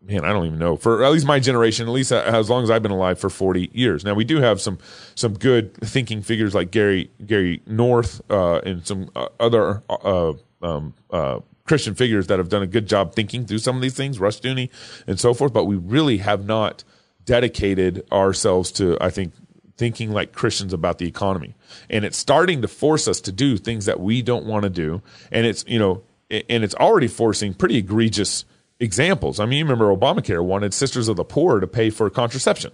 man, 0.07 0.23
I 0.23 0.29
don't 0.29 0.45
even 0.45 0.59
know 0.59 0.77
for 0.77 1.03
at 1.03 1.11
least 1.11 1.25
my 1.25 1.39
generation, 1.39 1.87
at 1.87 1.91
least 1.91 2.11
as 2.11 2.49
long 2.49 2.63
as 2.63 2.71
I've 2.71 2.81
been 2.81 2.91
alive 2.91 3.19
for 3.19 3.29
40 3.29 3.69
years. 3.73 4.05
Now 4.05 4.13
we 4.13 4.23
do 4.23 4.37
have 4.41 4.61
some 4.61 4.77
some 5.15 5.33
good 5.33 5.75
thinking 5.75 6.21
figures 6.21 6.55
like 6.55 6.71
Gary 6.71 7.11
Gary 7.25 7.61
North 7.65 8.21
uh, 8.29 8.59
and 8.59 8.85
some 8.87 9.09
uh, 9.15 9.27
other 9.39 9.83
uh, 9.89 10.33
um, 10.61 10.93
uh, 11.11 11.39
Christian 11.65 11.95
figures 11.95 12.27
that 12.27 12.39
have 12.39 12.49
done 12.49 12.63
a 12.63 12.67
good 12.67 12.87
job 12.87 13.13
thinking 13.13 13.45
through 13.45 13.59
some 13.59 13.75
of 13.75 13.81
these 13.81 13.95
things, 13.95 14.19
Rushdoony 14.19 14.69
and 15.05 15.19
so 15.19 15.33
forth. 15.33 15.53
But 15.53 15.65
we 15.65 15.75
really 15.75 16.17
have 16.17 16.45
not 16.45 16.83
dedicated 17.25 18.07
ourselves 18.11 18.71
to, 18.71 18.97
I 19.01 19.09
think, 19.09 19.33
thinking 19.77 20.11
like 20.11 20.31
Christians 20.31 20.73
about 20.73 20.97
the 20.97 21.07
economy. 21.07 21.55
And 21.89 22.05
it's 22.05 22.17
starting 22.17 22.61
to 22.61 22.67
force 22.67 23.07
us 23.07 23.21
to 23.21 23.31
do 23.31 23.57
things 23.57 23.85
that 23.85 23.99
we 23.99 24.21
don't 24.21 24.45
want 24.45 24.63
to 24.63 24.69
do. 24.69 25.01
And 25.31 25.45
it's, 25.45 25.63
you 25.67 25.77
know, 25.77 26.03
and 26.29 26.63
it's 26.63 26.75
already 26.75 27.07
forcing 27.07 27.53
pretty 27.53 27.77
egregious 27.77 28.45
examples. 28.79 29.39
I 29.39 29.45
mean, 29.45 29.59
you 29.59 29.65
remember 29.65 29.95
Obamacare 29.95 30.43
wanted 30.43 30.73
Sisters 30.73 31.07
of 31.07 31.15
the 31.15 31.23
Poor 31.23 31.59
to 31.59 31.67
pay 31.67 31.89
for 31.89 32.09
contraception. 32.09 32.71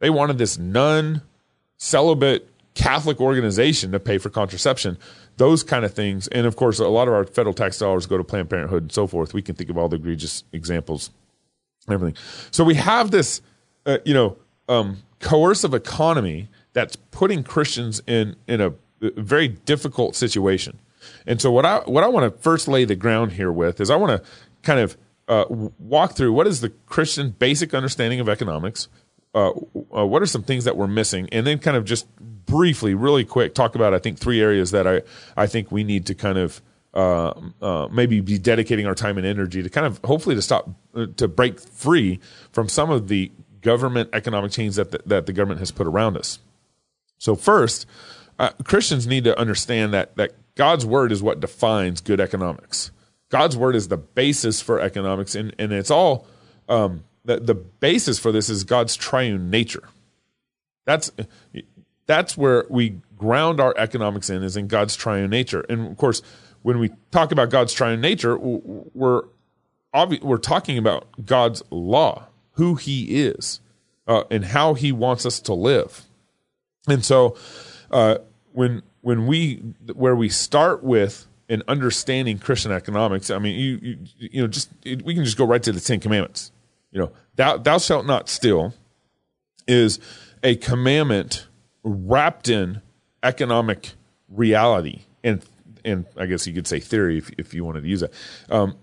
They 0.00 0.10
wanted 0.10 0.38
this 0.38 0.58
nun 0.58 1.22
celibate 1.76 2.48
Catholic 2.74 3.20
organization 3.20 3.92
to 3.92 4.00
pay 4.00 4.18
for 4.18 4.30
contraception. 4.30 4.98
Those 5.36 5.62
kind 5.62 5.84
of 5.84 5.94
things. 5.94 6.28
And 6.28 6.46
of 6.46 6.56
course, 6.56 6.78
a 6.78 6.88
lot 6.88 7.08
of 7.08 7.14
our 7.14 7.24
federal 7.24 7.54
tax 7.54 7.78
dollars 7.78 8.06
go 8.06 8.18
to 8.18 8.24
Planned 8.24 8.50
Parenthood 8.50 8.82
and 8.84 8.92
so 8.92 9.06
forth. 9.06 9.34
We 9.34 9.42
can 9.42 9.54
think 9.54 9.70
of 9.70 9.78
all 9.78 9.88
the 9.88 9.96
egregious 9.96 10.44
examples 10.52 11.10
everything. 11.88 12.16
So 12.50 12.64
we 12.64 12.74
have 12.74 13.10
this, 13.10 13.42
uh, 13.86 13.98
you 14.04 14.14
know, 14.14 14.36
um, 14.68 14.98
coercive 15.18 15.74
economy 15.74 16.48
that's 16.72 16.96
putting 16.96 17.42
Christians 17.42 18.00
in, 18.06 18.36
in 18.46 18.60
a 18.60 18.72
very 19.00 19.48
difficult 19.48 20.14
situation. 20.14 20.78
And 21.26 21.40
so 21.40 21.50
what 21.50 21.64
I 21.64 21.78
what 21.78 22.04
I 22.04 22.08
want 22.08 22.32
to 22.32 22.42
first 22.42 22.68
lay 22.68 22.84
the 22.84 22.94
ground 22.94 23.32
here 23.32 23.50
with 23.50 23.80
is 23.80 23.90
I 23.90 23.96
want 23.96 24.22
to 24.22 24.30
kind 24.62 24.78
of 24.78 24.96
uh, 25.28 25.44
walk 25.48 26.14
through 26.16 26.32
what 26.32 26.46
is 26.46 26.60
the 26.60 26.70
Christian 26.86 27.30
basic 27.30 27.74
understanding 27.74 28.20
of 28.20 28.28
economics. 28.28 28.88
Uh, 29.32 29.50
uh, 29.96 30.04
what 30.04 30.22
are 30.22 30.26
some 30.26 30.42
things 30.42 30.64
that 30.64 30.76
we're 30.76 30.88
missing, 30.88 31.28
and 31.30 31.46
then 31.46 31.58
kind 31.58 31.76
of 31.76 31.84
just 31.84 32.08
briefly, 32.18 32.94
really 32.94 33.24
quick, 33.24 33.54
talk 33.54 33.76
about 33.76 33.94
I 33.94 33.98
think 33.98 34.18
three 34.18 34.40
areas 34.40 34.72
that 34.72 34.86
I 34.88 35.02
I 35.36 35.46
think 35.46 35.70
we 35.70 35.84
need 35.84 36.06
to 36.06 36.14
kind 36.16 36.36
of 36.36 36.60
uh, 36.92 37.32
uh, 37.62 37.88
maybe 37.92 38.20
be 38.20 38.38
dedicating 38.38 38.86
our 38.86 38.94
time 38.94 39.16
and 39.16 39.26
energy 39.26 39.62
to 39.62 39.70
kind 39.70 39.86
of 39.86 40.00
hopefully 40.02 40.34
to 40.34 40.42
stop 40.42 40.68
uh, 40.94 41.06
to 41.16 41.28
break 41.28 41.60
free 41.60 42.18
from 42.50 42.68
some 42.68 42.90
of 42.90 43.06
the 43.06 43.30
government 43.60 44.10
economic 44.12 44.50
chains 44.50 44.76
that 44.76 44.90
the, 44.90 45.00
that 45.06 45.26
the 45.26 45.32
government 45.32 45.60
has 45.60 45.70
put 45.70 45.86
around 45.86 46.16
us. 46.16 46.40
So 47.18 47.36
first, 47.36 47.86
uh, 48.38 48.50
Christians 48.64 49.06
need 49.06 49.22
to 49.24 49.38
understand 49.38 49.94
that 49.94 50.16
that 50.16 50.32
God's 50.56 50.84
word 50.84 51.12
is 51.12 51.22
what 51.22 51.38
defines 51.38 52.00
good 52.00 52.20
economics. 52.20 52.90
God's 53.30 53.56
word 53.56 53.76
is 53.76 53.88
the 53.88 53.96
basis 53.96 54.60
for 54.60 54.80
economics, 54.80 55.34
and, 55.34 55.54
and 55.58 55.72
it's 55.72 55.90
all 55.90 56.26
um, 56.68 57.04
the, 57.24 57.38
the 57.38 57.54
basis 57.54 58.18
for 58.18 58.32
this 58.32 58.50
is 58.50 58.64
God's 58.64 58.96
triune 58.96 59.50
nature. 59.50 59.88
That's 60.84 61.10
that's 62.06 62.36
where 62.36 62.66
we 62.68 63.00
ground 63.16 63.60
our 63.60 63.74
economics 63.76 64.30
in 64.30 64.42
is 64.42 64.56
in 64.56 64.66
God's 64.66 64.96
triune 64.96 65.30
nature. 65.30 65.64
And 65.68 65.88
of 65.88 65.96
course, 65.96 66.22
when 66.62 66.78
we 66.80 66.90
talk 67.12 67.30
about 67.30 67.50
God's 67.50 67.72
triune 67.72 68.00
nature, 68.00 68.36
we're 68.36 69.22
obvi- 69.94 70.22
we're 70.22 70.38
talking 70.38 70.76
about 70.76 71.06
God's 71.24 71.62
law, 71.70 72.26
who 72.52 72.74
He 72.74 73.22
is, 73.22 73.60
uh, 74.08 74.24
and 74.30 74.46
how 74.46 74.74
He 74.74 74.90
wants 74.90 75.24
us 75.24 75.38
to 75.40 75.54
live. 75.54 76.02
And 76.88 77.04
so, 77.04 77.36
uh, 77.92 78.18
when 78.52 78.82
when 79.02 79.26
we 79.26 79.56
where 79.94 80.16
we 80.16 80.28
start 80.28 80.82
with 80.82 81.26
in 81.50 81.64
understanding 81.66 82.38
Christian 82.38 82.70
economics, 82.70 83.28
I 83.28 83.38
mean, 83.38 83.58
you 83.58 83.78
you, 83.82 83.98
you 84.16 84.40
know, 84.40 84.46
just 84.46 84.70
we 84.84 85.14
can 85.14 85.24
just 85.24 85.36
go 85.36 85.44
right 85.44 85.62
to 85.62 85.72
the 85.72 85.80
Ten 85.80 86.00
Commandments. 86.00 86.52
You 86.92 87.00
know, 87.00 87.12
thou 87.34 87.58
thou 87.58 87.78
shalt 87.78 88.06
not 88.06 88.28
steal 88.28 88.72
is 89.66 89.98
a 90.42 90.56
commandment 90.56 91.48
wrapped 91.82 92.48
in 92.48 92.80
economic 93.22 93.92
reality 94.28 95.02
and 95.22 95.44
and 95.84 96.06
I 96.16 96.26
guess 96.26 96.46
you 96.46 96.54
could 96.54 96.66
say 96.66 96.78
theory 96.78 97.18
if 97.18 97.30
if 97.36 97.52
you 97.52 97.64
wanted 97.64 97.82
to 97.82 97.88
use 97.88 98.00
that. 98.00 98.12
Um, 98.48 98.76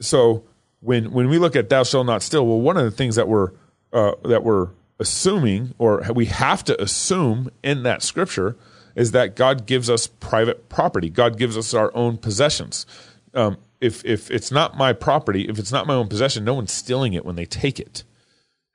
so 0.00 0.44
when 0.80 1.12
when 1.12 1.30
we 1.30 1.38
look 1.38 1.56
at 1.56 1.70
thou 1.70 1.84
shalt 1.84 2.06
not 2.06 2.22
steal, 2.22 2.46
well, 2.46 2.60
one 2.60 2.76
of 2.76 2.84
the 2.84 2.90
things 2.90 3.16
that 3.16 3.28
we're 3.28 3.52
uh, 3.94 4.12
that 4.24 4.44
we're 4.44 4.68
assuming 4.98 5.74
or 5.78 6.02
we 6.14 6.26
have 6.26 6.62
to 6.64 6.80
assume 6.80 7.50
in 7.62 7.82
that 7.84 8.02
scripture 8.02 8.56
is 9.00 9.12
that 9.12 9.34
God 9.34 9.64
gives 9.64 9.88
us 9.88 10.06
private 10.06 10.68
property. 10.68 11.08
God 11.08 11.38
gives 11.38 11.56
us 11.56 11.72
our 11.72 11.90
own 11.96 12.18
possessions. 12.18 12.84
Um, 13.32 13.56
if 13.80 14.04
if 14.04 14.30
it's 14.30 14.50
not 14.50 14.76
my 14.76 14.92
property, 14.92 15.48
if 15.48 15.58
it's 15.58 15.72
not 15.72 15.86
my 15.86 15.94
own 15.94 16.06
possession, 16.06 16.44
no 16.44 16.52
one's 16.52 16.70
stealing 16.70 17.14
it 17.14 17.24
when 17.24 17.34
they 17.34 17.46
take 17.46 17.80
it. 17.80 18.04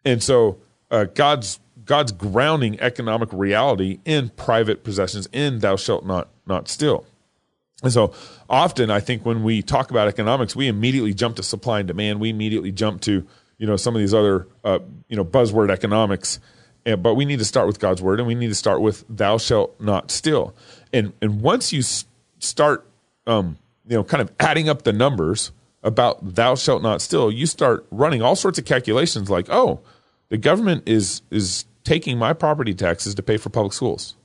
And 0.03 0.23
so 0.23 0.57
uh, 0.89 1.03
God's 1.03 1.59
God's 1.85 2.11
grounding 2.11 2.79
economic 2.79 3.29
reality 3.31 3.99
in 4.03 4.29
private 4.29 4.83
possessions, 4.83 5.29
in 5.31 5.59
thou 5.59 5.75
shalt 5.75 6.07
not 6.07 6.29
not 6.47 6.67
steal. 6.69 7.05
And 7.83 7.93
so 7.93 8.11
often 8.49 8.89
I 8.89 9.01
think 9.01 9.27
when 9.27 9.43
we 9.43 9.61
talk 9.61 9.91
about 9.91 10.07
economics, 10.07 10.55
we 10.55 10.67
immediately 10.67 11.13
jump 11.13 11.35
to 11.35 11.43
supply 11.43 11.77
and 11.81 11.87
demand. 11.87 12.19
We 12.19 12.31
immediately 12.31 12.71
jump 12.71 13.01
to, 13.01 13.27
you 13.59 13.67
know, 13.67 13.77
some 13.77 13.93
of 13.93 13.99
these 13.99 14.15
other, 14.15 14.47
uh, 14.63 14.79
you 15.07 15.17
know, 15.17 15.23
buzzword 15.23 15.69
economics 15.69 16.39
but 16.85 17.15
we 17.15 17.25
need 17.25 17.39
to 17.39 17.45
start 17.45 17.67
with 17.67 17.79
God's 17.79 18.01
word, 18.01 18.19
and 18.19 18.27
we 18.27 18.35
need 18.35 18.49
to 18.49 18.55
start 18.55 18.81
with 18.81 19.03
"Thou 19.09 19.37
shalt 19.37 19.79
not 19.81 20.11
steal." 20.11 20.53
And 20.93 21.13
and 21.21 21.41
once 21.41 21.73
you 21.73 21.81
start, 22.39 22.87
um, 23.25 23.57
you 23.87 23.95
know, 23.97 24.03
kind 24.03 24.21
of 24.21 24.31
adding 24.39 24.69
up 24.69 24.83
the 24.83 24.93
numbers 24.93 25.51
about 25.83 26.35
"Thou 26.35 26.55
shalt 26.55 26.83
not 26.83 27.01
steal," 27.01 27.31
you 27.31 27.45
start 27.45 27.85
running 27.91 28.21
all 28.21 28.35
sorts 28.35 28.59
of 28.59 28.65
calculations. 28.65 29.29
Like, 29.29 29.47
oh, 29.49 29.79
the 30.29 30.37
government 30.37 30.83
is 30.87 31.21
is 31.31 31.65
taking 31.83 32.17
my 32.17 32.33
property 32.33 32.73
taxes 32.73 33.15
to 33.15 33.23
pay 33.23 33.37
for 33.37 33.49
public 33.49 33.73
schools. 33.73 34.15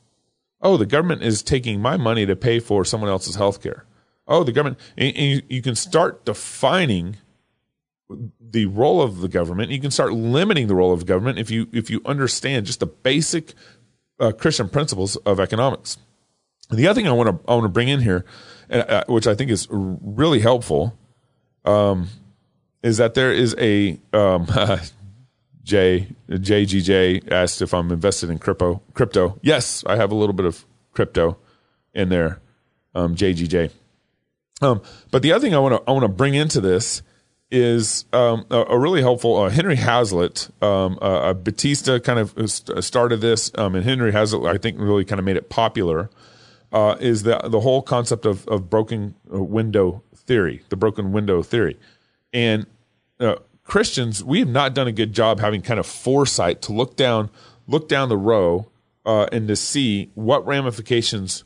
Oh, 0.63 0.77
the 0.77 0.87
government 0.87 1.23
is 1.23 1.43
taking 1.43 1.81
my 1.81 1.97
money 1.97 2.27
to 2.27 2.37
pay 2.37 2.59
for 2.59 2.85
someone 2.85 3.09
else's 3.11 3.37
health 3.37 3.63
care. 3.63 3.85
Oh, 4.29 4.45
the 4.45 4.53
government, 4.53 4.79
and, 4.97 5.17
and 5.17 5.27
you, 5.27 5.43
you 5.49 5.63
can 5.63 5.75
start 5.75 6.25
defining 6.25 7.17
the 8.41 8.67
role 8.67 9.01
of 9.01 9.21
the 9.21 9.29
government. 9.29 9.71
You 9.71 9.81
can 9.81 9.91
start 9.91 10.13
limiting 10.13 10.67
the 10.67 10.75
role 10.75 10.93
of 10.93 11.07
government 11.07 11.39
if 11.39 11.51
you 11.51 11.69
if 11.73 11.91
you 11.91 12.01
understand 12.05 12.67
just 12.67 12.81
the 12.81 12.87
basic 12.87 13.55
uh, 14.19 14.33
Christian 14.33 14.69
principles 14.69 15.17
of 15.17 15.41
economics. 15.41 15.97
the 16.71 16.87
other 16.87 17.01
thing 17.01 17.09
I 17.09 17.13
want 17.13 17.29
to 17.29 17.51
I 17.51 17.55
want 17.55 17.65
to 17.65 17.69
bring 17.69 17.89
in 17.89 18.01
here, 18.01 18.25
uh, 18.71 19.05
which 19.07 19.27
I 19.27 19.35
think 19.35 19.51
is 19.51 19.69
really 19.71 20.41
helpful, 20.41 20.97
um, 21.65 22.09
is 22.83 22.99
that 22.99 23.15
there 23.15 23.33
is 23.33 23.55
a 23.59 23.99
um, 24.13 24.47
J 25.63 26.09
JGJ 26.29 27.31
asked 27.31 27.63
if 27.63 27.73
I'm 27.73 27.91
invested 27.91 28.31
in 28.31 28.39
crypto. 28.39 28.83
Crypto, 28.95 29.39
yes, 29.43 29.85
I 29.87 29.97
have 29.97 30.11
a 30.11 30.15
little 30.15 30.33
bit 30.33 30.47
of 30.47 30.65
crypto 30.93 31.39
in 31.95 32.09
there. 32.09 32.41
Um, 32.93 33.15
JGJ. 33.15 33.71
Um, 34.63 34.83
but 35.11 35.23
the 35.23 35.33
other 35.33 35.43
thing 35.43 35.55
I 35.55 35.59
want 35.59 35.77
to 35.77 35.89
I 35.89 35.93
want 35.93 36.03
to 36.03 36.09
bring 36.09 36.35
into 36.35 36.61
this 36.61 37.03
is 37.51 38.05
um, 38.13 38.47
a, 38.51 38.59
a, 38.69 38.79
really 38.79 39.03
helpful. 39.03 39.37
Uh, 39.37 39.51
Henry 39.51 39.77
Hazlitt, 39.77 40.51
um, 40.63 40.99
uh, 41.03 41.35
Bastiat 41.35 42.05
kind 42.05 42.19
of 42.19 42.51
started 42.85 43.21
this, 43.21 43.51
um, 43.57 43.75
and 43.75 43.85
Henry 43.85 44.13
Hazlitt, 44.13 44.45
I 44.45 44.57
think, 44.59 44.79
really 44.79 45.05
kind 45.05 45.19
of 45.19 45.25
made 45.25 45.37
it 45.37 45.49
popular. 45.49 46.11
Uh, 46.73 46.97
is 47.01 47.25
the 47.25 47.37
the 47.45 47.59
whole 47.59 47.83
concept 47.83 48.25
of 48.25 48.47
of 48.47 48.71
broken 48.71 49.17
uh, 49.35 49.43
window 49.43 50.05
theory, 50.15 50.63
the 50.69 50.77
broken 50.77 51.11
window 51.11 51.43
theory, 51.43 51.77
and 52.33 52.65
uh, 53.19 53.35
Christians, 53.65 54.25
we 54.25 54.41
have 54.41 54.49
not 54.49 54.75
done 54.75 54.89
a 54.89 54.93
good 54.93 55.13
job 55.13 55.41
having 55.41 55.63
kind 55.63 55.79
of 55.79 55.87
foresight 55.87 56.63
to 56.63 56.73
look 56.73 56.97
down 56.97 57.31
look 57.67 57.89
down 57.89 58.09
the 58.09 58.17
row 58.17 58.69
uh, 59.07 59.27
and 59.33 59.47
to 59.49 59.57
see 59.57 60.11
what 60.15 60.45
ramifications 60.47 61.45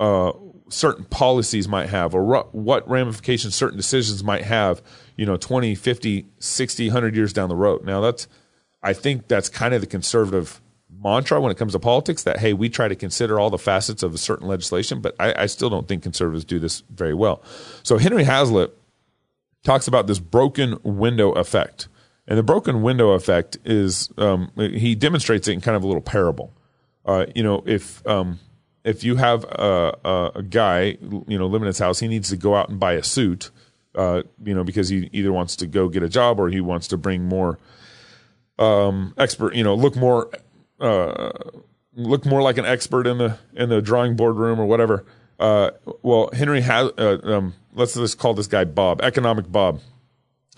uh, 0.00 0.32
certain 0.72 1.04
policies 1.04 1.68
might 1.68 1.88
have 1.88 2.14
or 2.14 2.44
what 2.52 2.88
ramifications 2.88 3.54
certain 3.54 3.76
decisions 3.76 4.24
might 4.24 4.42
have, 4.42 4.82
you 5.16 5.26
know, 5.26 5.36
20, 5.36 5.74
50, 5.74 6.26
60, 6.38 6.88
100 6.88 7.16
years 7.16 7.32
down 7.32 7.48
the 7.48 7.56
road. 7.56 7.84
Now, 7.84 8.00
that's, 8.00 8.26
I 8.82 8.92
think 8.92 9.28
that's 9.28 9.48
kind 9.48 9.74
of 9.74 9.80
the 9.80 9.86
conservative 9.86 10.60
mantra 11.02 11.40
when 11.40 11.50
it 11.50 11.58
comes 11.58 11.72
to 11.72 11.78
politics 11.78 12.22
that, 12.24 12.38
hey, 12.38 12.52
we 12.52 12.68
try 12.68 12.88
to 12.88 12.96
consider 12.96 13.38
all 13.38 13.50
the 13.50 13.58
facets 13.58 14.02
of 14.02 14.14
a 14.14 14.18
certain 14.18 14.48
legislation, 14.48 15.00
but 15.00 15.14
I, 15.18 15.42
I 15.42 15.46
still 15.46 15.70
don't 15.70 15.86
think 15.86 16.02
conservatives 16.02 16.44
do 16.44 16.58
this 16.58 16.82
very 16.90 17.14
well. 17.14 17.42
So 17.82 17.98
Henry 17.98 18.24
Hazlitt 18.24 18.76
talks 19.62 19.86
about 19.86 20.06
this 20.06 20.18
broken 20.18 20.78
window 20.82 21.32
effect. 21.32 21.88
And 22.26 22.38
the 22.38 22.42
broken 22.42 22.82
window 22.82 23.10
effect 23.10 23.58
is 23.64 24.10
um, 24.16 24.50
he 24.56 24.94
demonstrates 24.94 25.48
it 25.48 25.52
in 25.52 25.60
kind 25.60 25.76
of 25.76 25.82
a 25.82 25.86
little 25.86 26.02
parable. 26.02 26.52
Uh, 27.04 27.26
you 27.34 27.42
know, 27.42 27.62
if 27.66 28.06
um, 28.06 28.38
if 28.84 29.04
you 29.04 29.16
have 29.16 29.44
a, 29.44 30.32
a, 30.34 30.42
guy, 30.42 30.96
you 31.00 31.38
know, 31.38 31.46
living 31.46 31.62
in 31.62 31.68
his 31.68 31.78
house, 31.78 32.00
he 32.00 32.08
needs 32.08 32.30
to 32.30 32.36
go 32.36 32.56
out 32.56 32.68
and 32.68 32.80
buy 32.80 32.94
a 32.94 33.02
suit, 33.02 33.50
uh, 33.94 34.22
you 34.42 34.54
know, 34.54 34.64
because 34.64 34.88
he 34.88 35.08
either 35.12 35.32
wants 35.32 35.56
to 35.56 35.66
go 35.66 35.88
get 35.88 36.02
a 36.02 36.08
job 36.08 36.40
or 36.40 36.48
he 36.48 36.60
wants 36.60 36.88
to 36.88 36.96
bring 36.96 37.24
more 37.24 37.58
um, 38.58 39.14
expert, 39.18 39.54
you 39.54 39.64
know, 39.64 39.74
look 39.74 39.96
more 39.96 40.30
uh, 40.80 41.30
look 41.94 42.24
more 42.26 42.42
like 42.42 42.58
an 42.58 42.66
expert 42.66 43.06
in 43.06 43.18
the 43.18 43.38
in 43.54 43.68
the 43.68 43.80
drawing 43.80 44.16
board 44.16 44.36
room 44.36 44.60
or 44.60 44.66
whatever. 44.66 45.04
Uh, 45.38 45.70
well, 46.02 46.30
Henry 46.32 46.60
has. 46.60 46.90
Uh, 46.98 47.18
um, 47.24 47.54
let's 47.74 47.94
just 47.94 48.18
call 48.18 48.34
this 48.34 48.46
guy 48.46 48.64
Bob, 48.64 49.00
Economic 49.00 49.50
Bob. 49.50 49.80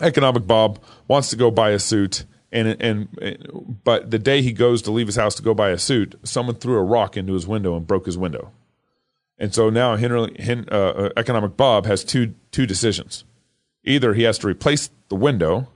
Economic 0.01 0.45
Bob 0.45 0.79
wants 1.07 1.29
to 1.29 1.35
go 1.35 1.49
buy 1.49 1.71
a 1.71 1.79
suit, 1.79 2.25
and 2.55 2.81
and 2.81 3.79
but 3.83 4.11
the 4.11 4.19
day 4.19 4.41
he 4.41 4.53
goes 4.53 4.81
to 4.83 4.91
leave 4.91 5.07
his 5.07 5.17
house 5.17 5.35
to 5.35 5.43
go 5.43 5.53
buy 5.53 5.69
a 5.69 5.77
suit, 5.77 6.15
someone 6.23 6.55
threw 6.55 6.77
a 6.77 6.83
rock 6.83 7.17
into 7.17 7.33
his 7.33 7.45
window 7.45 7.75
and 7.75 7.85
broke 7.85 8.05
his 8.05 8.17
window. 8.17 8.51
And 9.37 9.53
so 9.53 9.69
now 9.69 9.97
Henry, 9.97 10.33
Hen, 10.39 10.65
uh, 10.71 10.75
uh, 10.75 11.09
Economic 11.17 11.57
Bob 11.57 11.85
has 11.85 12.03
two 12.03 12.33
two 12.51 12.65
decisions. 12.65 13.25
Either 13.83 14.13
he 14.13 14.23
has 14.23 14.37
to 14.39 14.47
replace 14.47 14.89
the 15.09 15.15
window, 15.15 15.67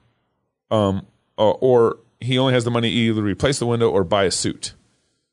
um, 0.71 1.05
uh, 1.37 1.51
or 1.51 1.99
he 2.19 2.37
only 2.37 2.53
has 2.53 2.63
the 2.63 2.71
money 2.71 2.89
to 2.89 2.95
either 2.95 3.21
replace 3.21 3.59
the 3.59 3.65
window 3.65 3.89
or 3.89 4.03
buy 4.03 4.23
a 4.23 4.31
suit. 4.31 4.73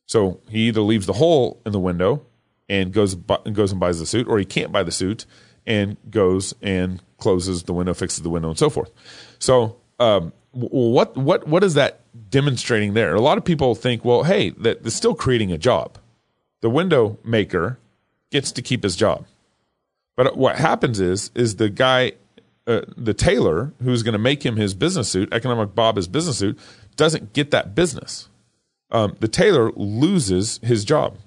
So 0.06 0.40
he 0.48 0.68
either 0.68 0.80
leaves 0.80 1.06
the 1.06 1.14
hole 1.14 1.60
in 1.64 1.72
the 1.72 1.80
window 1.80 2.26
and 2.68 2.92
goes 2.92 3.16
and 3.44 3.54
goes 3.54 3.70
and 3.70 3.80
buys 3.80 3.98
the 4.00 4.06
suit, 4.06 4.26
or 4.28 4.38
he 4.38 4.44
can't 4.44 4.72
buy 4.72 4.82
the 4.82 4.92
suit 4.92 5.26
and 5.66 5.96
goes 6.10 6.54
and 6.62 7.02
closes 7.18 7.64
the 7.64 7.72
window, 7.72 7.94
fixes 7.94 8.22
the 8.22 8.30
window, 8.30 8.48
and 8.48 8.58
so 8.58 8.70
forth. 8.70 8.90
So 9.38 9.76
um, 9.98 10.32
what 10.56 11.16
what 11.16 11.46
what 11.46 11.62
is 11.62 11.75
that 11.75 12.00
demonstrating 12.30 12.94
there? 12.94 13.14
A 13.14 13.20
lot 13.20 13.38
of 13.38 13.44
people 13.44 13.75
think, 13.75 14.04
well, 14.04 14.25
hey, 14.25 14.50
that 14.50 14.82
they're 14.82 14.90
still 14.90 15.14
creating 15.14 15.52
a 15.52 15.58
job. 15.58 15.98
The 16.62 16.70
window 16.70 17.18
maker 17.25 17.78
gets 18.30 18.50
to 18.52 18.62
keep 18.62 18.82
his 18.82 18.96
job, 18.96 19.26
but 20.16 20.36
what 20.36 20.56
happens 20.56 20.98
is 20.98 21.30
is 21.34 21.56
the 21.56 21.68
guy 21.68 22.12
uh, 22.66 22.80
the 22.96 23.14
tailor 23.14 23.72
who's 23.82 24.02
going 24.02 24.14
to 24.14 24.18
make 24.18 24.44
him 24.44 24.56
his 24.56 24.75
business 24.75 25.08
suit, 25.08 25.32
economic 25.32 25.75
Bob 25.75 25.96
his 25.96 26.08
business 26.08 26.38
suit, 26.38 26.58
doesn't 26.96 27.32
get 27.32 27.50
that 27.50 27.75
business. 27.75 28.28
Um, 28.90 29.16
the 29.20 29.28
tailor 29.28 29.70
loses 29.76 30.58
his 30.62 30.84
job. 30.84 31.18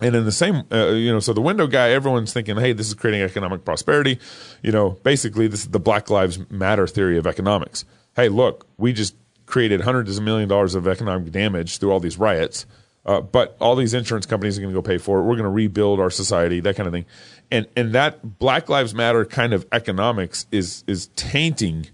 And 0.00 0.14
in 0.14 0.24
the 0.24 0.32
same, 0.32 0.64
uh, 0.70 0.88
you 0.88 1.10
know, 1.10 1.20
so 1.20 1.32
the 1.32 1.40
window 1.40 1.66
guy, 1.66 1.90
everyone's 1.90 2.32
thinking, 2.32 2.56
hey, 2.56 2.72
this 2.72 2.88
is 2.88 2.94
creating 2.94 3.22
economic 3.22 3.64
prosperity. 3.64 4.18
You 4.62 4.70
know, 4.70 4.90
basically, 5.02 5.46
this 5.46 5.60
is 5.60 5.68
the 5.68 5.80
Black 5.80 6.10
Lives 6.10 6.38
Matter 6.50 6.86
theory 6.86 7.16
of 7.16 7.26
economics. 7.26 7.84
Hey, 8.16 8.30
look, 8.30 8.66
we 8.78 8.92
just 8.92 9.14
created 9.44 9.82
hundreds 9.82 10.16
of 10.16 10.24
million 10.24 10.48
dollars 10.48 10.74
of 10.74 10.88
economic 10.88 11.30
damage 11.30 11.78
through 11.78 11.92
all 11.92 12.00
these 12.00 12.18
riots. 12.18 12.66
Uh, 13.04 13.20
but 13.20 13.56
all 13.60 13.76
these 13.76 13.94
insurance 13.94 14.26
companies 14.26 14.58
are 14.58 14.62
going 14.62 14.74
to 14.74 14.76
go 14.76 14.82
pay 14.82 14.98
for 14.98 15.20
it. 15.20 15.22
We're 15.22 15.36
going 15.36 15.44
to 15.44 15.50
rebuild 15.50 16.00
our 16.00 16.10
society, 16.10 16.58
that 16.60 16.74
kind 16.74 16.88
of 16.88 16.92
thing. 16.92 17.06
And 17.52 17.68
and 17.76 17.92
that 17.92 18.40
Black 18.40 18.68
Lives 18.68 18.94
Matter 18.94 19.24
kind 19.24 19.52
of 19.52 19.64
economics 19.70 20.46
is 20.50 20.82
is 20.88 21.06
tainting 21.14 21.86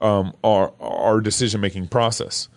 um, 0.00 0.32
our 0.44 0.72
our 0.78 1.20
decision 1.20 1.60
making 1.60 1.88
process. 1.88 2.48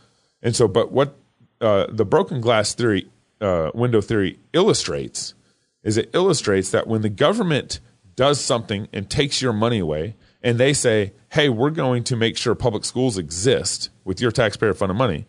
And 0.44 0.56
so, 0.56 0.68
but 0.68 0.92
what 0.92 1.16
uh, 1.60 1.88
the 1.90 2.06
broken 2.06 2.40
glass 2.40 2.76
theory, 2.76 3.10
uh, 3.42 3.72
window 3.74 4.02
theory 4.02 4.38
illustrates 4.52 5.34
is 5.84 5.98
it 5.98 6.12
illustrates 6.14 6.70
that 6.70 6.86
when 6.86 7.02
the 7.02 7.10
government 7.10 7.80
does 8.16 8.40
something 8.40 8.88
and 8.94 9.10
takes 9.10 9.42
your 9.42 9.54
money 9.54 9.80
away, 9.80 10.16
and 10.44 10.58
they 10.58 10.74
say, 10.74 11.14
"Hey, 11.30 11.50
we're 11.50 11.72
going 11.72 12.04
to 12.06 12.16
make 12.16 12.38
sure 12.38 12.56
public 12.56 12.86
schools 12.86 13.18
exist 13.18 13.90
with 14.04 14.22
your 14.22 14.32
taxpayer 14.32 14.74
funded 14.74 14.98
money," 14.98 15.26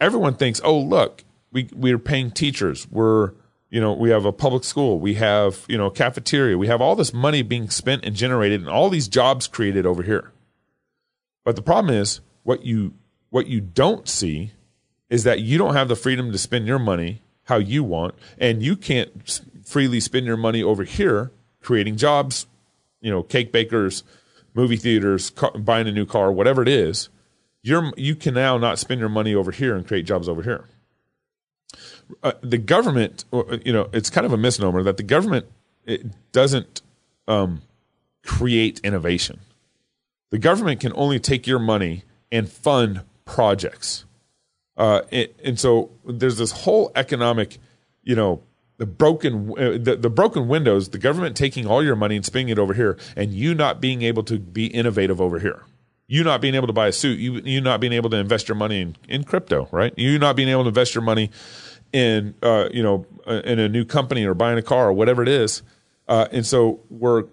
everyone 0.00 0.34
thinks, 0.34 0.60
"Oh, 0.62 0.78
look." 0.78 1.24
we 1.54 1.70
we're 1.72 1.98
paying 1.98 2.30
teachers. 2.30 2.86
We're 2.90 3.32
you 3.70 3.80
know 3.80 3.94
we 3.94 4.10
have 4.10 4.26
a 4.26 4.32
public 4.32 4.64
school. 4.64 5.00
We 5.00 5.14
have 5.14 5.64
you 5.68 5.78
know 5.78 5.88
cafeteria. 5.88 6.58
We 6.58 6.66
have 6.66 6.82
all 6.82 6.96
this 6.96 7.14
money 7.14 7.40
being 7.40 7.70
spent 7.70 8.04
and 8.04 8.14
generated, 8.14 8.60
and 8.60 8.68
all 8.68 8.90
these 8.90 9.08
jobs 9.08 9.46
created 9.46 9.86
over 9.86 10.02
here. 10.02 10.32
But 11.44 11.56
the 11.56 11.62
problem 11.62 11.94
is 11.94 12.20
what 12.42 12.66
you 12.66 12.92
what 13.30 13.46
you 13.46 13.62
don't 13.62 14.06
see 14.06 14.52
is 15.08 15.24
that 15.24 15.40
you 15.40 15.56
don't 15.56 15.74
have 15.74 15.88
the 15.88 15.96
freedom 15.96 16.32
to 16.32 16.38
spend 16.38 16.66
your 16.66 16.78
money 16.78 17.22
how 17.44 17.56
you 17.56 17.84
want, 17.84 18.14
and 18.38 18.62
you 18.62 18.76
can't 18.76 19.40
freely 19.64 20.00
spend 20.00 20.26
your 20.26 20.36
money 20.36 20.62
over 20.62 20.82
here 20.82 21.30
creating 21.62 21.96
jobs. 21.96 22.46
You 23.00 23.10
know, 23.10 23.22
cake 23.22 23.52
bakers, 23.52 24.02
movie 24.54 24.76
theaters, 24.76 25.30
car, 25.30 25.50
buying 25.52 25.86
a 25.88 25.92
new 25.92 26.06
car, 26.06 26.32
whatever 26.32 26.62
it 26.62 26.68
is. 26.68 27.08
You're 27.62 27.92
you 27.96 28.14
can 28.14 28.34
now 28.34 28.58
not 28.58 28.78
spend 28.78 29.00
your 29.00 29.08
money 29.08 29.34
over 29.34 29.50
here 29.50 29.74
and 29.74 29.86
create 29.86 30.04
jobs 30.06 30.28
over 30.28 30.42
here 30.42 30.66
uh, 32.22 32.32
the 32.42 32.58
government, 32.58 33.24
uh, 33.32 33.58
you 33.64 33.72
know, 33.72 33.88
it's 33.92 34.10
kind 34.10 34.26
of 34.26 34.32
a 34.32 34.36
misnomer 34.36 34.82
that 34.82 34.96
the 34.96 35.02
government 35.02 35.46
doesn't 36.32 36.82
um, 37.28 37.62
create 38.24 38.80
innovation. 38.84 39.40
The 40.30 40.38
government 40.38 40.80
can 40.80 40.92
only 40.94 41.20
take 41.20 41.46
your 41.46 41.58
money 41.58 42.04
and 42.32 42.48
fund 42.48 43.02
projects. 43.24 44.04
Uh, 44.76 45.02
it, 45.10 45.38
and 45.44 45.58
so 45.58 45.90
there's 46.04 46.38
this 46.38 46.50
whole 46.50 46.90
economic, 46.96 47.58
you 48.02 48.16
know, 48.16 48.42
the 48.76 48.86
broken 48.86 49.50
uh, 49.52 49.78
the, 49.80 49.96
the 50.00 50.10
broken 50.10 50.48
windows, 50.48 50.88
the 50.88 50.98
government 50.98 51.36
taking 51.36 51.66
all 51.66 51.82
your 51.82 51.96
money 51.96 52.16
and 52.16 52.24
spending 52.24 52.50
it 52.50 52.58
over 52.58 52.74
here, 52.74 52.98
and 53.16 53.32
you 53.32 53.54
not 53.54 53.80
being 53.80 54.02
able 54.02 54.22
to 54.24 54.38
be 54.38 54.66
innovative 54.66 55.20
over 55.20 55.38
here. 55.38 55.62
You 56.06 56.22
not 56.22 56.40
being 56.40 56.54
able 56.54 56.66
to 56.66 56.72
buy 56.72 56.88
a 56.88 56.92
suit, 56.92 57.18
you 57.18 57.40
you 57.44 57.60
not 57.60 57.80
being 57.80 57.92
able 57.92 58.10
to 58.10 58.16
invest 58.16 58.48
your 58.48 58.56
money 58.56 58.80
in, 58.80 58.96
in 59.08 59.24
crypto, 59.24 59.68
right? 59.70 59.94
You 59.96 60.18
not 60.18 60.36
being 60.36 60.48
able 60.48 60.64
to 60.64 60.68
invest 60.68 60.94
your 60.94 61.02
money 61.02 61.30
in 61.92 62.34
uh, 62.42 62.68
you 62.72 62.82
know 62.82 63.06
uh, 63.26 63.40
in 63.44 63.58
a 63.58 63.68
new 63.68 63.84
company 63.84 64.24
or 64.24 64.34
buying 64.34 64.58
a 64.58 64.62
car 64.62 64.88
or 64.88 64.92
whatever 64.92 65.22
it 65.22 65.28
is, 65.28 65.62
uh, 66.08 66.26
and 66.32 66.44
so 66.44 66.80
we're 66.90 67.24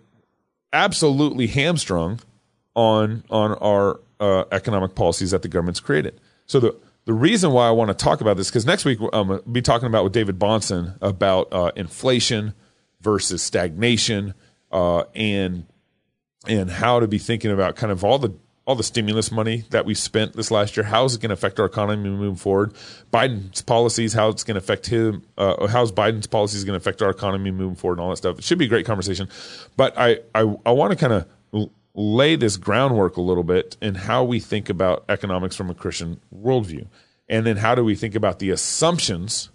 absolutely 0.71 1.47
hamstrung 1.47 2.19
on 2.75 3.23
on 3.30 3.54
our 3.56 3.99
uh, 4.19 4.45
economic 4.51 4.95
policies 4.95 5.32
that 5.32 5.41
the 5.41 5.47
government's 5.49 5.80
created. 5.80 6.19
So 6.45 6.60
the 6.60 6.75
the 7.05 7.13
reason 7.13 7.51
why 7.51 7.67
I 7.67 7.71
want 7.71 7.89
to 7.89 7.93
talk 7.93 8.21
about 8.21 8.37
this 8.37 8.49
because 8.49 8.65
next 8.65 8.85
week 8.85 8.99
I'm 9.13 9.27
going 9.27 9.41
to 9.41 9.49
be 9.49 9.61
talking 9.61 9.87
about 9.87 10.03
with 10.03 10.13
David 10.13 10.39
Bahnsen 10.39 10.97
about 11.01 11.51
uh, 11.51 11.71
inflation 11.75 12.53
versus 13.01 13.41
stagnation 13.41 14.33
uh, 14.71 15.03
and 15.15 15.65
and 16.47 16.69
how 16.69 16.99
to 16.99 17.07
be 17.07 17.17
thinking 17.17 17.51
about 17.51 17.75
kind 17.75 17.91
of 17.91 18.03
all 18.03 18.19
the 18.19 18.33
all 18.65 18.75
the 18.75 18.83
stimulus 18.83 19.31
money 19.31 19.63
that 19.71 19.85
we 19.85 19.95
spent 19.95 20.33
this 20.33 20.51
last 20.51 20.77
year, 20.77 20.83
how 20.83 21.03
is 21.03 21.15
it 21.15 21.21
going 21.21 21.29
to 21.29 21.33
affect 21.33 21.59
our 21.59 21.65
economy 21.65 22.09
moving 22.09 22.35
forward? 22.35 22.73
Biden's 23.11 23.63
policies, 23.63 24.13
how 24.13 24.29
it's 24.29 24.43
going 24.43 24.55
to 24.55 24.59
affect 24.59 24.85
him, 24.85 25.23
uh, 25.35 25.65
how's 25.67 25.91
Biden's 25.91 26.27
policies 26.27 26.63
going 26.63 26.73
to 26.73 26.77
affect 26.77 27.01
our 27.01 27.09
economy 27.09 27.49
moving 27.49 27.75
forward, 27.75 27.97
and 27.97 28.03
all 28.03 28.11
that 28.11 28.17
stuff. 28.17 28.37
It 28.37 28.43
should 28.43 28.59
be 28.59 28.65
a 28.65 28.69
great 28.69 28.85
conversation, 28.85 29.27
but 29.75 29.97
I 29.97 30.19
I, 30.35 30.41
I 30.65 30.71
want 30.71 30.91
to 30.91 30.95
kind 30.95 31.13
of 31.13 31.69
lay 31.93 32.36
this 32.36 32.58
groundwork 32.58 33.17
a 33.17 33.21
little 33.21 33.43
bit 33.43 33.77
in 33.82 33.95
how 33.95 34.23
we 34.23 34.39
think 34.39 34.69
about 34.69 35.04
economics 35.10 35.56
from 35.56 35.69
a 35.69 35.73
Christian 35.73 36.19
worldview, 36.34 36.88
and 37.27 37.45
then 37.45 37.58
how 37.58 37.75
do 37.75 37.84
we 37.84 37.95
think 37.95 38.15
about 38.15 38.39
the 38.39 38.49
assumptions 38.49 39.49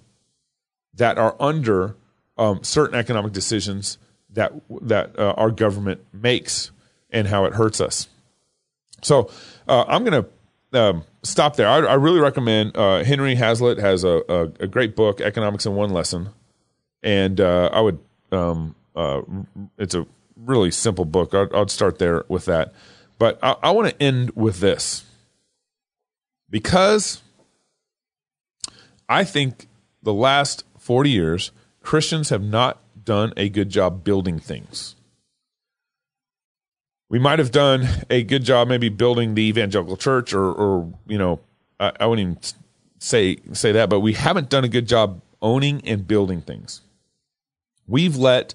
that 0.94 1.18
are 1.18 1.36
under 1.40 1.96
um, 2.38 2.62
certain 2.62 2.98
economic 2.98 3.32
decisions 3.32 3.98
that 4.30 4.52
that 4.82 5.18
uh, 5.18 5.32
our 5.36 5.50
government 5.50 6.04
makes 6.12 6.70
and 7.10 7.28
how 7.28 7.44
it 7.44 7.54
hurts 7.54 7.80
us. 7.80 8.08
So 9.02 9.30
uh, 9.68 9.84
I'm 9.88 10.04
going 10.04 10.24
to 10.24 10.80
um, 10.80 11.04
stop 11.22 11.56
there. 11.56 11.68
I, 11.68 11.78
I 11.78 11.94
really 11.94 12.20
recommend 12.20 12.76
uh, 12.76 13.04
Henry 13.04 13.34
Hazlitt 13.34 13.78
has 13.78 14.04
a, 14.04 14.22
a, 14.28 14.42
a, 14.60 14.66
great 14.66 14.96
book, 14.96 15.20
Economics 15.20 15.64
in 15.64 15.74
One 15.74 15.90
Lesson, 15.90 16.30
and 17.02 17.40
uh, 17.40 17.70
I 17.72 17.80
would 17.80 17.98
um, 18.32 18.74
uh, 18.94 19.22
it's 19.78 19.94
a 19.94 20.06
really 20.36 20.70
simple 20.70 21.04
book. 21.04 21.34
I'd, 21.34 21.52
I'd, 21.54 21.70
start 21.70 21.98
there 21.98 22.24
with 22.28 22.44
that, 22.46 22.72
but 23.18 23.38
I, 23.42 23.56
I 23.62 23.70
want 23.70 23.88
to 23.90 24.02
end 24.02 24.30
with 24.30 24.60
this 24.60 25.04
because 26.50 27.22
I 29.08 29.24
think 29.24 29.66
the 30.02 30.14
last 30.14 30.64
40 30.78 31.10
years 31.10 31.50
Christians 31.82 32.30
have 32.30 32.42
not 32.42 32.80
done 33.04 33.32
a 33.36 33.48
good 33.48 33.70
job 33.70 34.04
building 34.04 34.38
things 34.38 34.96
we 37.08 37.18
might 37.18 37.38
have 37.38 37.50
done 37.50 37.86
a 38.10 38.22
good 38.22 38.44
job 38.44 38.68
maybe 38.68 38.88
building 38.88 39.34
the 39.34 39.42
evangelical 39.42 39.96
church 39.96 40.32
or, 40.32 40.52
or 40.52 40.92
you 41.06 41.18
know, 41.18 41.40
I, 41.78 41.92
I 42.00 42.06
wouldn't 42.06 42.28
even 42.28 42.42
say 42.98 43.38
say 43.52 43.72
that, 43.72 43.88
but 43.88 44.00
we 44.00 44.14
haven't 44.14 44.48
done 44.48 44.64
a 44.64 44.68
good 44.68 44.88
job 44.88 45.22
owning 45.40 45.82
and 45.86 46.06
building 46.06 46.40
things. 46.40 46.80
We've 47.86 48.16
let 48.16 48.54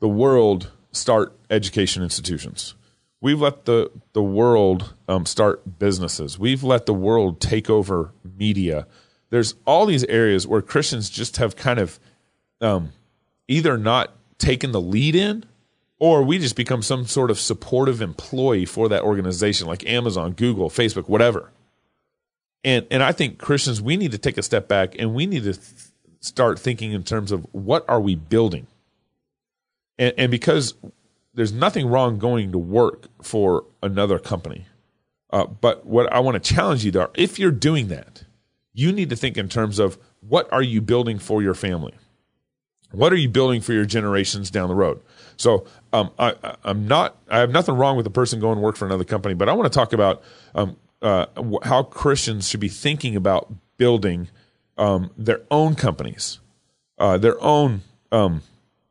the 0.00 0.08
world 0.08 0.70
start 0.96 1.32
education 1.50 2.02
institutions. 2.02 2.74
We've 3.20 3.40
let 3.40 3.64
the 3.64 3.90
the 4.12 4.22
world 4.22 4.94
um, 5.08 5.26
start 5.26 5.78
businesses. 5.78 6.38
We've 6.38 6.62
let 6.62 6.86
the 6.86 6.94
world 6.94 7.40
take 7.40 7.70
over 7.70 8.12
media. 8.22 8.86
There's 9.30 9.54
all 9.64 9.86
these 9.86 10.04
areas 10.04 10.46
where 10.46 10.62
Christians 10.62 11.10
just 11.10 11.38
have 11.38 11.56
kind 11.56 11.78
of 11.78 11.98
um, 12.60 12.92
either 13.48 13.76
not 13.76 14.12
taken 14.38 14.72
the 14.72 14.80
lead 14.80 15.14
in, 15.14 15.44
or 15.98 16.22
we 16.22 16.38
just 16.38 16.56
become 16.56 16.82
some 16.82 17.06
sort 17.06 17.30
of 17.30 17.40
supportive 17.40 18.02
employee 18.02 18.66
for 18.66 18.88
that 18.88 19.02
organization, 19.02 19.66
like 19.66 19.88
Amazon, 19.88 20.32
Google, 20.32 20.68
Facebook, 20.68 21.08
whatever. 21.08 21.50
And 22.62 22.86
and 22.90 23.02
I 23.02 23.12
think 23.12 23.38
Christians 23.38 23.80
we 23.80 23.96
need 23.96 24.12
to 24.12 24.18
take 24.18 24.38
a 24.38 24.42
step 24.42 24.68
back 24.68 24.94
and 24.98 25.14
we 25.14 25.26
need 25.26 25.44
to 25.44 25.54
th- 25.54 25.66
start 26.20 26.58
thinking 26.58 26.92
in 26.92 27.02
terms 27.02 27.32
of 27.32 27.46
what 27.52 27.84
are 27.88 28.00
we 28.00 28.14
building. 28.14 28.66
And, 29.98 30.14
and 30.18 30.30
because 30.30 30.74
there's 31.34 31.52
nothing 31.52 31.86
wrong 31.86 32.18
going 32.18 32.52
to 32.52 32.58
work 32.58 33.08
for 33.22 33.64
another 33.82 34.18
company. 34.18 34.66
Uh, 35.30 35.46
but 35.46 35.86
what 35.86 36.12
I 36.12 36.20
want 36.20 36.42
to 36.42 36.54
challenge 36.54 36.84
you 36.84 36.92
to, 36.92 37.10
if 37.14 37.38
you're 37.38 37.50
doing 37.50 37.88
that, 37.88 38.24
you 38.72 38.92
need 38.92 39.10
to 39.10 39.16
think 39.16 39.36
in 39.36 39.48
terms 39.48 39.78
of 39.78 39.98
what 40.20 40.50
are 40.52 40.62
you 40.62 40.80
building 40.80 41.18
for 41.18 41.42
your 41.42 41.54
family? 41.54 41.94
What 42.92 43.12
are 43.12 43.16
you 43.16 43.28
building 43.28 43.60
for 43.60 43.72
your 43.72 43.84
generations 43.84 44.50
down 44.50 44.68
the 44.68 44.74
road? 44.74 45.00
So 45.36 45.66
um, 45.92 46.10
I, 46.18 46.34
am 46.64 46.86
not. 46.86 47.16
I 47.28 47.38
have 47.38 47.50
nothing 47.50 47.74
wrong 47.74 47.96
with 47.96 48.06
a 48.06 48.10
person 48.10 48.40
going 48.40 48.56
to 48.56 48.60
work 48.62 48.76
for 48.76 48.86
another 48.86 49.04
company, 49.04 49.34
but 49.34 49.48
I 49.48 49.52
want 49.52 49.70
to 49.70 49.76
talk 49.76 49.92
about 49.92 50.22
um, 50.54 50.76
uh, 51.02 51.26
how 51.64 51.82
Christians 51.82 52.48
should 52.48 52.60
be 52.60 52.68
thinking 52.68 53.16
about 53.16 53.52
building 53.76 54.28
um, 54.78 55.10
their 55.16 55.42
own 55.50 55.74
companies, 55.74 56.38
uh, 56.98 57.18
their 57.18 57.42
own, 57.42 57.82
um, 58.12 58.42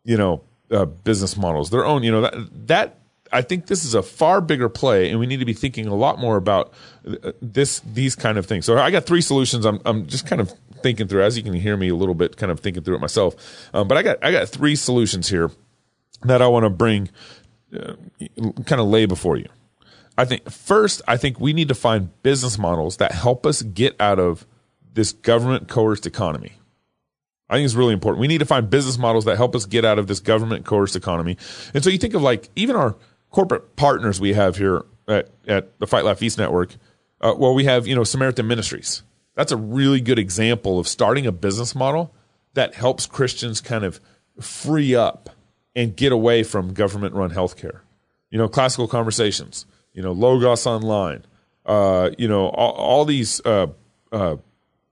you 0.04 0.18
know, 0.18 0.42
uh, 0.76 0.86
business 0.86 1.38
models, 1.38 1.70
their 1.70 1.86
own, 1.86 2.04
you 2.04 2.12
know, 2.12 2.22
that, 2.22 2.34
that 2.68 3.00
I 3.32 3.42
think 3.42 3.68
this 3.68 3.86
is 3.86 3.96
a 3.96 4.04
far 4.04 4.42
bigger 4.42 4.70
play, 4.70 5.10
and 5.10 5.20
we 5.20 5.26
need 5.26 5.40
to 5.40 5.46
be 5.46 5.54
thinking 5.54 5.88
a 5.88 5.96
lot 5.96 6.20
more 6.20 6.38
about 6.38 6.74
uh, 7.08 7.32
this, 7.42 7.80
these 7.80 8.16
kind 8.16 8.38
of 8.38 8.46
things. 8.46 8.66
So 8.66 8.78
I 8.78 8.92
got 8.92 9.06
three 9.06 9.22
solutions. 9.22 9.66
I'm, 9.66 9.82
I'm 9.86 10.06
just 10.08 10.28
kind 10.28 10.42
of 10.42 10.54
thinking 10.84 11.08
through, 11.08 11.24
as 11.24 11.36
you 11.38 11.44
can 11.44 11.54
hear 11.54 11.78
me 11.78 11.90
a 11.90 11.96
little 11.96 12.14
bit, 12.14 12.38
kind 12.38 12.52
of 12.52 12.60
thinking 12.60 12.84
through 12.84 12.96
it 12.96 13.02
myself. 13.02 13.36
Um, 13.74 13.88
but 13.88 13.98
I 13.98 14.04
got, 14.04 14.24
I 14.24 14.32
got 14.32 14.50
three 14.50 14.76
solutions 14.76 15.30
here 15.30 15.50
that 16.24 16.42
I 16.42 16.48
want 16.48 16.66
to 16.66 16.70
bring, 16.70 17.10
uh, 17.74 17.96
kind 18.66 18.82
of 18.82 18.88
lay 18.88 19.06
before 19.06 19.38
you. 19.38 19.50
I 20.18 20.26
think 20.26 20.50
first, 20.50 21.02
I 21.08 21.18
think 21.18 21.40
we 21.40 21.52
need 21.52 21.68
to 21.68 21.76
find 21.76 22.10
business 22.24 22.58
models 22.58 22.98
that 22.98 23.12
help 23.12 23.46
us 23.46 23.62
get 23.62 24.00
out 24.00 24.20
of 24.20 24.46
this 24.94 25.12
government 25.12 25.68
coerced 25.68 26.06
economy. 26.06 26.54
I 27.50 27.56
think 27.56 27.66
it's 27.66 27.76
really 27.76 27.94
important. 27.94 28.22
We 28.22 28.28
need 28.28 28.40
to 28.40 28.46
find 28.46 28.70
business 28.70 28.98
models 28.98 29.26
that 29.26 29.38
help 29.38 29.56
us 29.56 29.66
get 29.66 29.86
out 29.86 30.00
of 30.00 30.08
this 30.08 30.20
government 30.20 30.66
coerced 30.66 30.96
economy. 30.96 31.38
And 31.74 31.84
so 31.84 31.90
you 31.90 31.98
think 31.98 32.14
of 32.14 32.22
like 32.22 32.50
even 32.56 32.76
our 32.76 32.96
corporate 33.30 33.76
partners 33.76 34.20
we 34.20 34.34
have 34.34 34.58
here 34.58 34.86
at, 35.08 35.30
at 35.48 35.78
the 35.80 35.88
Fight 35.88 36.06
Laugh 36.06 36.18
Feast 36.20 36.38
Network. 36.38 36.76
Uh, 37.22 37.34
well, 37.38 37.54
we 37.54 37.66
have, 37.66 37.86
you 37.86 37.96
know, 37.96 38.04
Samaritan 38.04 38.48
Ministries. 38.48 39.04
That's 39.36 39.52
a 39.52 39.58
really 39.58 40.02
good 40.02 40.18
example 40.18 40.80
of 40.80 40.88
starting 40.88 41.28
a 41.28 41.32
business 41.32 41.76
model 41.76 42.16
that 42.54 42.74
helps 42.74 43.06
Christians 43.06 43.62
kind 43.62 43.84
of 43.84 44.00
free 44.40 44.96
up 44.96 45.30
and 45.76 45.96
get 45.96 46.12
away 46.12 46.44
from 46.44 46.74
government 46.74 47.14
run 47.14 47.32
healthcare. 47.32 47.82
You 48.32 48.38
know, 48.38 48.48
classical 48.48 48.88
conversations, 48.88 49.66
you 49.94 50.02
know, 50.02 50.14
Logos 50.14 50.66
Online, 50.66 51.26
uh, 51.66 52.12
you 52.18 52.28
know, 52.28 52.48
all, 52.48 52.72
all 52.72 53.06
these 53.06 53.42
uh, 53.46 53.68
uh, 54.12 54.38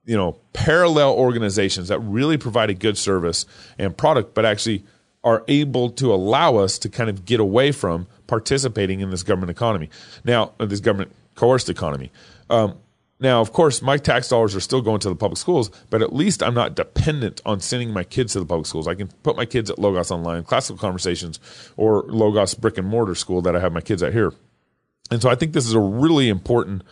you 0.06 0.16
know 0.16 0.36
parallel 0.52 1.12
organizations 1.12 1.88
that 1.88 1.98
really 2.00 2.36
provide 2.36 2.70
a 2.70 2.74
good 2.74 2.98
service 2.98 3.46
and 3.78 3.96
product 3.96 4.34
but 4.34 4.44
actually 4.44 4.84
are 5.22 5.42
able 5.48 5.88
to 5.88 6.12
allow 6.12 6.56
us 6.56 6.78
to 6.78 6.88
kind 6.88 7.08
of 7.08 7.24
get 7.24 7.40
away 7.40 7.72
from 7.72 8.06
participating 8.26 9.00
in 9.00 9.10
this 9.10 9.22
government 9.22 9.50
economy. 9.50 9.88
Now 10.24 10.52
uh, 10.60 10.66
this 10.66 10.80
government 10.80 11.12
coerced 11.34 11.70
economy. 11.70 12.12
Um, 12.50 12.76
now 13.20 13.40
of 13.40 13.52
course 13.52 13.80
my 13.80 13.96
tax 13.96 14.28
dollars 14.28 14.54
are 14.54 14.60
still 14.60 14.82
going 14.82 15.00
to 15.00 15.08
the 15.08 15.14
public 15.14 15.38
schools 15.38 15.70
but 15.88 16.02
at 16.02 16.12
least 16.12 16.42
i'm 16.42 16.52
not 16.52 16.74
dependent 16.74 17.40
on 17.46 17.60
sending 17.60 17.92
my 17.92 18.02
kids 18.02 18.32
to 18.32 18.40
the 18.40 18.46
public 18.46 18.66
schools. 18.66 18.86
I 18.86 18.94
can 18.94 19.08
put 19.22 19.36
my 19.36 19.46
kids 19.46 19.70
at 19.70 19.78
logos 19.78 20.10
online 20.10 20.44
classical 20.44 20.78
conversations 20.78 21.40
or 21.76 22.02
logos 22.08 22.54
brick 22.54 22.76
and 22.76 22.86
mortar 22.86 23.14
school 23.14 23.40
that 23.42 23.56
i 23.56 23.60
have 23.60 23.72
my 23.72 23.80
kids 23.80 24.02
at 24.02 24.12
here. 24.12 24.32
And 25.10 25.22
so 25.22 25.30
i 25.30 25.34
think 25.34 25.52
this 25.52 25.66
is 25.66 25.74
a 25.74 25.80
really 25.80 26.28
important 26.28 26.82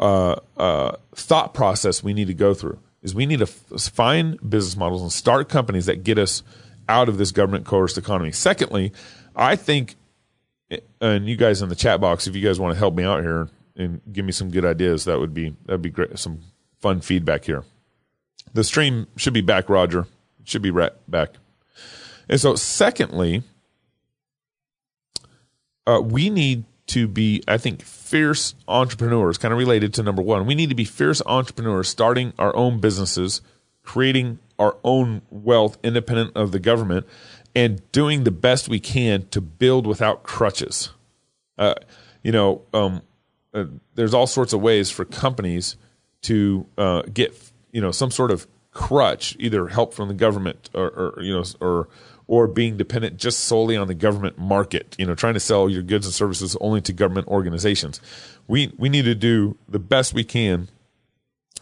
uh, 0.00 0.36
uh, 0.56 0.96
thought 1.14 1.54
process 1.54 2.02
we 2.02 2.14
need 2.14 2.26
to 2.26 2.34
go 2.34 2.54
through 2.54 2.78
is 3.02 3.14
we 3.14 3.26
need 3.26 3.38
to 3.38 3.44
f- 3.44 3.92
find 3.92 4.38
business 4.48 4.76
models 4.76 5.02
and 5.02 5.12
start 5.12 5.48
companies 5.48 5.86
that 5.86 6.02
get 6.02 6.18
us 6.18 6.42
out 6.88 7.08
of 7.08 7.18
this 7.18 7.30
government 7.30 7.66
coerced 7.66 7.98
economy. 7.98 8.32
Secondly, 8.32 8.92
I 9.36 9.56
think, 9.56 9.96
and 11.00 11.28
you 11.28 11.36
guys 11.36 11.62
in 11.62 11.68
the 11.68 11.76
chat 11.76 12.00
box, 12.00 12.26
if 12.26 12.34
you 12.34 12.42
guys 12.42 12.58
want 12.58 12.72
to 12.72 12.78
help 12.78 12.94
me 12.94 13.04
out 13.04 13.22
here 13.22 13.48
and 13.76 14.00
give 14.10 14.24
me 14.24 14.32
some 14.32 14.50
good 14.50 14.64
ideas, 14.64 15.04
that 15.04 15.20
would 15.20 15.34
be 15.34 15.54
that'd 15.66 15.82
be 15.82 15.90
great. 15.90 16.18
Some 16.18 16.40
fun 16.80 17.00
feedback 17.00 17.44
here. 17.44 17.64
The 18.54 18.64
stream 18.64 19.06
should 19.16 19.34
be 19.34 19.42
back, 19.42 19.68
Roger. 19.68 20.06
It 20.40 20.48
should 20.48 20.62
be 20.62 20.70
right 20.70 20.92
back. 21.08 21.34
And 22.28 22.40
so, 22.40 22.54
secondly, 22.56 23.42
uh, 25.86 26.00
we 26.02 26.30
need 26.30 26.64
to 26.90 27.06
be, 27.06 27.42
I 27.46 27.56
think, 27.56 27.82
fierce 27.82 28.54
entrepreneurs, 28.66 29.38
kind 29.38 29.52
of 29.52 29.58
related 29.58 29.94
to 29.94 30.02
number 30.02 30.22
one. 30.22 30.44
We 30.44 30.56
need 30.56 30.70
to 30.70 30.74
be 30.74 30.84
fierce 30.84 31.22
entrepreneurs, 31.24 31.88
starting 31.88 32.32
our 32.38 32.54
own 32.56 32.80
businesses, 32.80 33.42
creating 33.84 34.40
our 34.58 34.76
own 34.82 35.22
wealth 35.30 35.78
independent 35.84 36.36
of 36.36 36.50
the 36.50 36.58
government, 36.58 37.06
and 37.54 37.80
doing 37.92 38.24
the 38.24 38.32
best 38.32 38.68
we 38.68 38.80
can 38.80 39.26
to 39.28 39.40
build 39.40 39.86
without 39.86 40.24
crutches. 40.24 40.90
Uh, 41.56 41.74
you 42.22 42.32
know, 42.32 42.62
um, 42.74 43.02
uh, 43.54 43.64
there's 43.94 44.12
all 44.12 44.26
sorts 44.26 44.52
of 44.52 44.60
ways 44.60 44.90
for 44.90 45.04
companies 45.04 45.76
to 46.22 46.66
uh, 46.76 47.02
get, 47.02 47.34
you 47.70 47.80
know, 47.80 47.92
some 47.92 48.10
sort 48.10 48.32
of 48.32 48.48
crutch, 48.72 49.36
either 49.38 49.68
help 49.68 49.94
from 49.94 50.08
the 50.08 50.14
government 50.14 50.70
or, 50.74 50.88
or 50.90 51.22
you 51.22 51.32
know, 51.32 51.44
or 51.60 51.88
or 52.30 52.46
being 52.46 52.76
dependent 52.76 53.16
just 53.16 53.40
solely 53.40 53.76
on 53.76 53.88
the 53.88 53.94
government 53.94 54.38
market, 54.38 54.94
you 54.96 55.04
know, 55.04 55.16
trying 55.16 55.34
to 55.34 55.40
sell 55.40 55.68
your 55.68 55.82
goods 55.82 56.06
and 56.06 56.14
services 56.14 56.56
only 56.60 56.80
to 56.80 56.92
government 56.92 57.26
organizations. 57.26 58.00
We 58.46 58.72
we 58.78 58.88
need 58.88 59.06
to 59.06 59.16
do 59.16 59.58
the 59.68 59.80
best 59.80 60.14
we 60.14 60.22
can 60.22 60.68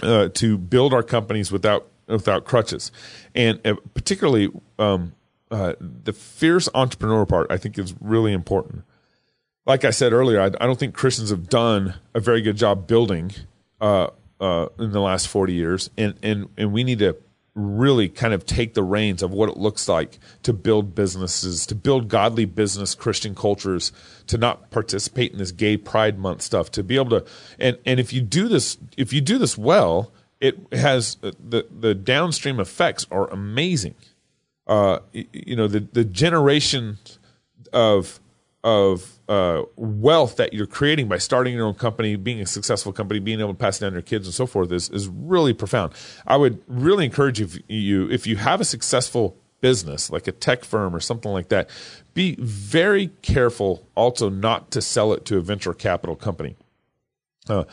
uh, 0.02 0.28
to 0.34 0.58
build 0.58 0.92
our 0.92 1.02
companies 1.02 1.50
without 1.50 1.88
without 2.06 2.44
crutches, 2.44 2.92
and 3.34 3.66
uh, 3.66 3.76
particularly 3.94 4.50
um, 4.78 5.14
uh, 5.50 5.72
the 5.80 6.12
fierce 6.12 6.68
entrepreneur 6.74 7.24
part. 7.24 7.50
I 7.50 7.56
think 7.56 7.78
is 7.78 7.94
really 7.98 8.34
important. 8.34 8.84
Like 9.64 9.86
I 9.86 9.90
said 9.90 10.12
earlier, 10.12 10.38
I, 10.38 10.46
I 10.46 10.66
don't 10.66 10.78
think 10.78 10.94
Christians 10.94 11.30
have 11.30 11.48
done 11.48 11.94
a 12.12 12.20
very 12.20 12.42
good 12.42 12.58
job 12.58 12.86
building 12.86 13.32
uh, 13.80 14.08
uh, 14.38 14.66
in 14.78 14.92
the 14.92 15.00
last 15.00 15.28
forty 15.28 15.54
years, 15.54 15.88
and 15.96 16.12
and 16.22 16.50
and 16.58 16.74
we 16.74 16.84
need 16.84 16.98
to 16.98 17.16
really 17.58 18.08
kind 18.08 18.32
of 18.32 18.46
take 18.46 18.74
the 18.74 18.82
reins 18.82 19.22
of 19.22 19.32
what 19.32 19.48
it 19.48 19.56
looks 19.56 19.88
like 19.88 20.18
to 20.44 20.52
build 20.52 20.94
businesses, 20.94 21.66
to 21.66 21.74
build 21.74 22.08
godly 22.08 22.44
business 22.44 22.94
Christian 22.94 23.34
cultures, 23.34 23.92
to 24.28 24.38
not 24.38 24.70
participate 24.70 25.32
in 25.32 25.38
this 25.38 25.52
gay 25.52 25.76
pride 25.76 26.18
month 26.18 26.42
stuff, 26.42 26.70
to 26.72 26.82
be 26.82 26.96
able 26.96 27.10
to 27.10 27.24
and 27.58 27.78
and 27.84 27.98
if 27.98 28.12
you 28.12 28.20
do 28.20 28.48
this 28.48 28.78
if 28.96 29.12
you 29.12 29.20
do 29.20 29.38
this 29.38 29.58
well, 29.58 30.12
it 30.40 30.58
has 30.72 31.16
the 31.16 31.66
the 31.70 31.94
downstream 31.94 32.60
effects 32.60 33.06
are 33.10 33.28
amazing. 33.30 33.94
Uh, 34.66 35.00
you 35.12 35.56
know 35.56 35.66
the 35.66 35.80
the 35.80 36.04
generation 36.04 36.98
of 37.72 38.20
of 38.64 39.18
uh, 39.28 39.62
wealth 39.76 40.36
that 40.36 40.52
you're 40.52 40.66
creating 40.66 41.08
by 41.08 41.18
starting 41.18 41.54
your 41.54 41.66
own 41.66 41.74
company, 41.74 42.16
being 42.16 42.40
a 42.40 42.46
successful 42.46 42.92
company, 42.92 43.20
being 43.20 43.40
able 43.40 43.52
to 43.52 43.58
pass 43.58 43.78
it 43.78 43.82
down 43.82 43.92
to 43.92 43.96
your 43.96 44.02
kids 44.02 44.26
and 44.26 44.34
so 44.34 44.46
forth 44.46 44.72
is, 44.72 44.90
is 44.90 45.08
really 45.08 45.52
profound. 45.52 45.92
I 46.26 46.36
would 46.36 46.60
really 46.66 47.04
encourage 47.04 47.38
you, 47.40 48.10
if 48.10 48.26
you 48.26 48.36
have 48.36 48.60
a 48.60 48.64
successful 48.64 49.36
business, 49.60 50.10
like 50.10 50.26
a 50.26 50.32
tech 50.32 50.64
firm 50.64 50.94
or 50.94 51.00
something 51.00 51.30
like 51.30 51.48
that, 51.48 51.68
be 52.14 52.36
very 52.40 53.08
careful 53.22 53.86
also 53.94 54.28
not 54.28 54.70
to 54.72 54.82
sell 54.82 55.12
it 55.12 55.24
to 55.26 55.36
a 55.36 55.40
venture 55.40 55.74
capital 55.74 56.16
company. 56.16 56.56
Uh, 57.48 57.64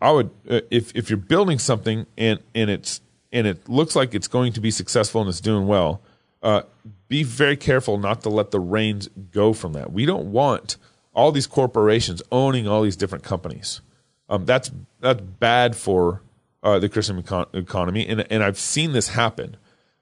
I 0.00 0.10
would, 0.10 0.30
uh, 0.48 0.60
if, 0.70 0.94
if 0.94 1.08
you're 1.08 1.16
building 1.16 1.58
something 1.58 2.06
and, 2.18 2.40
and 2.54 2.70
it's, 2.70 3.00
and 3.32 3.46
it 3.46 3.68
looks 3.68 3.96
like 3.96 4.14
it's 4.14 4.28
going 4.28 4.52
to 4.52 4.60
be 4.60 4.70
successful 4.70 5.20
and 5.20 5.28
it's 5.28 5.40
doing 5.40 5.66
well, 5.66 6.02
uh, 6.44 6.62
be 7.08 7.24
very 7.24 7.56
careful 7.56 7.98
not 7.98 8.20
to 8.22 8.28
let 8.28 8.52
the 8.52 8.60
reins 8.60 9.08
go 9.32 9.52
from 9.52 9.72
that. 9.72 9.92
We 9.92 10.06
don't 10.06 10.30
want 10.30 10.76
all 11.14 11.32
these 11.32 11.46
corporations 11.46 12.22
owning 12.30 12.68
all 12.68 12.82
these 12.82 12.96
different 12.96 13.24
companies. 13.24 13.80
Um, 14.28 14.44
that's 14.44 14.70
that's 15.00 15.20
bad 15.20 15.74
for 15.74 16.22
uh, 16.62 16.78
the 16.78 16.88
Christian 16.88 17.20
econ- 17.22 17.52
economy, 17.54 18.06
and 18.06 18.30
and 18.30 18.44
I've 18.44 18.58
seen 18.58 18.92
this 18.92 19.08
happen. 19.08 19.56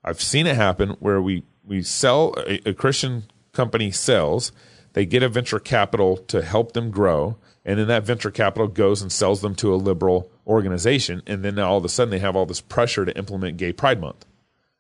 I've 0.05 0.21
seen 0.21 0.47
it 0.47 0.57
happen 0.57 0.91
where 1.01 1.23
we 1.23 1.45
we 1.65 1.83
sell 1.83 2.35
a, 2.39 2.71
a 2.71 2.75
Christian 2.75 3.25
company 3.53 3.91
sells, 3.91 4.53
they 4.95 5.07
get 5.07 5.23
a 5.23 5.29
venture 5.29 5.59
capital 5.59 6.17
to 6.17 6.43
help 6.43 6.73
them 6.73 6.91
grow, 6.91 7.37
and 7.65 7.79
then 7.79 7.87
that 7.89 8.05
venture 8.05 8.31
capital 8.31 8.69
goes 8.69 9.01
and 9.01 9.13
sells 9.13 9.43
them 9.43 9.55
to 9.57 9.75
a 9.75 9.77
liberal 9.77 10.31
organization, 10.47 11.23
and 11.27 11.45
then 11.45 11.59
all 11.59 11.79
of 11.79 11.85
a 11.85 11.89
sudden 11.89 12.11
they 12.11 12.19
have 12.19 12.35
all 12.35 12.47
this 12.47 12.61
pressure 12.61 13.05
to 13.05 13.17
implement 13.17 13.57
Gay 13.59 13.73
Pride 13.73 14.01
Month. 14.01 14.27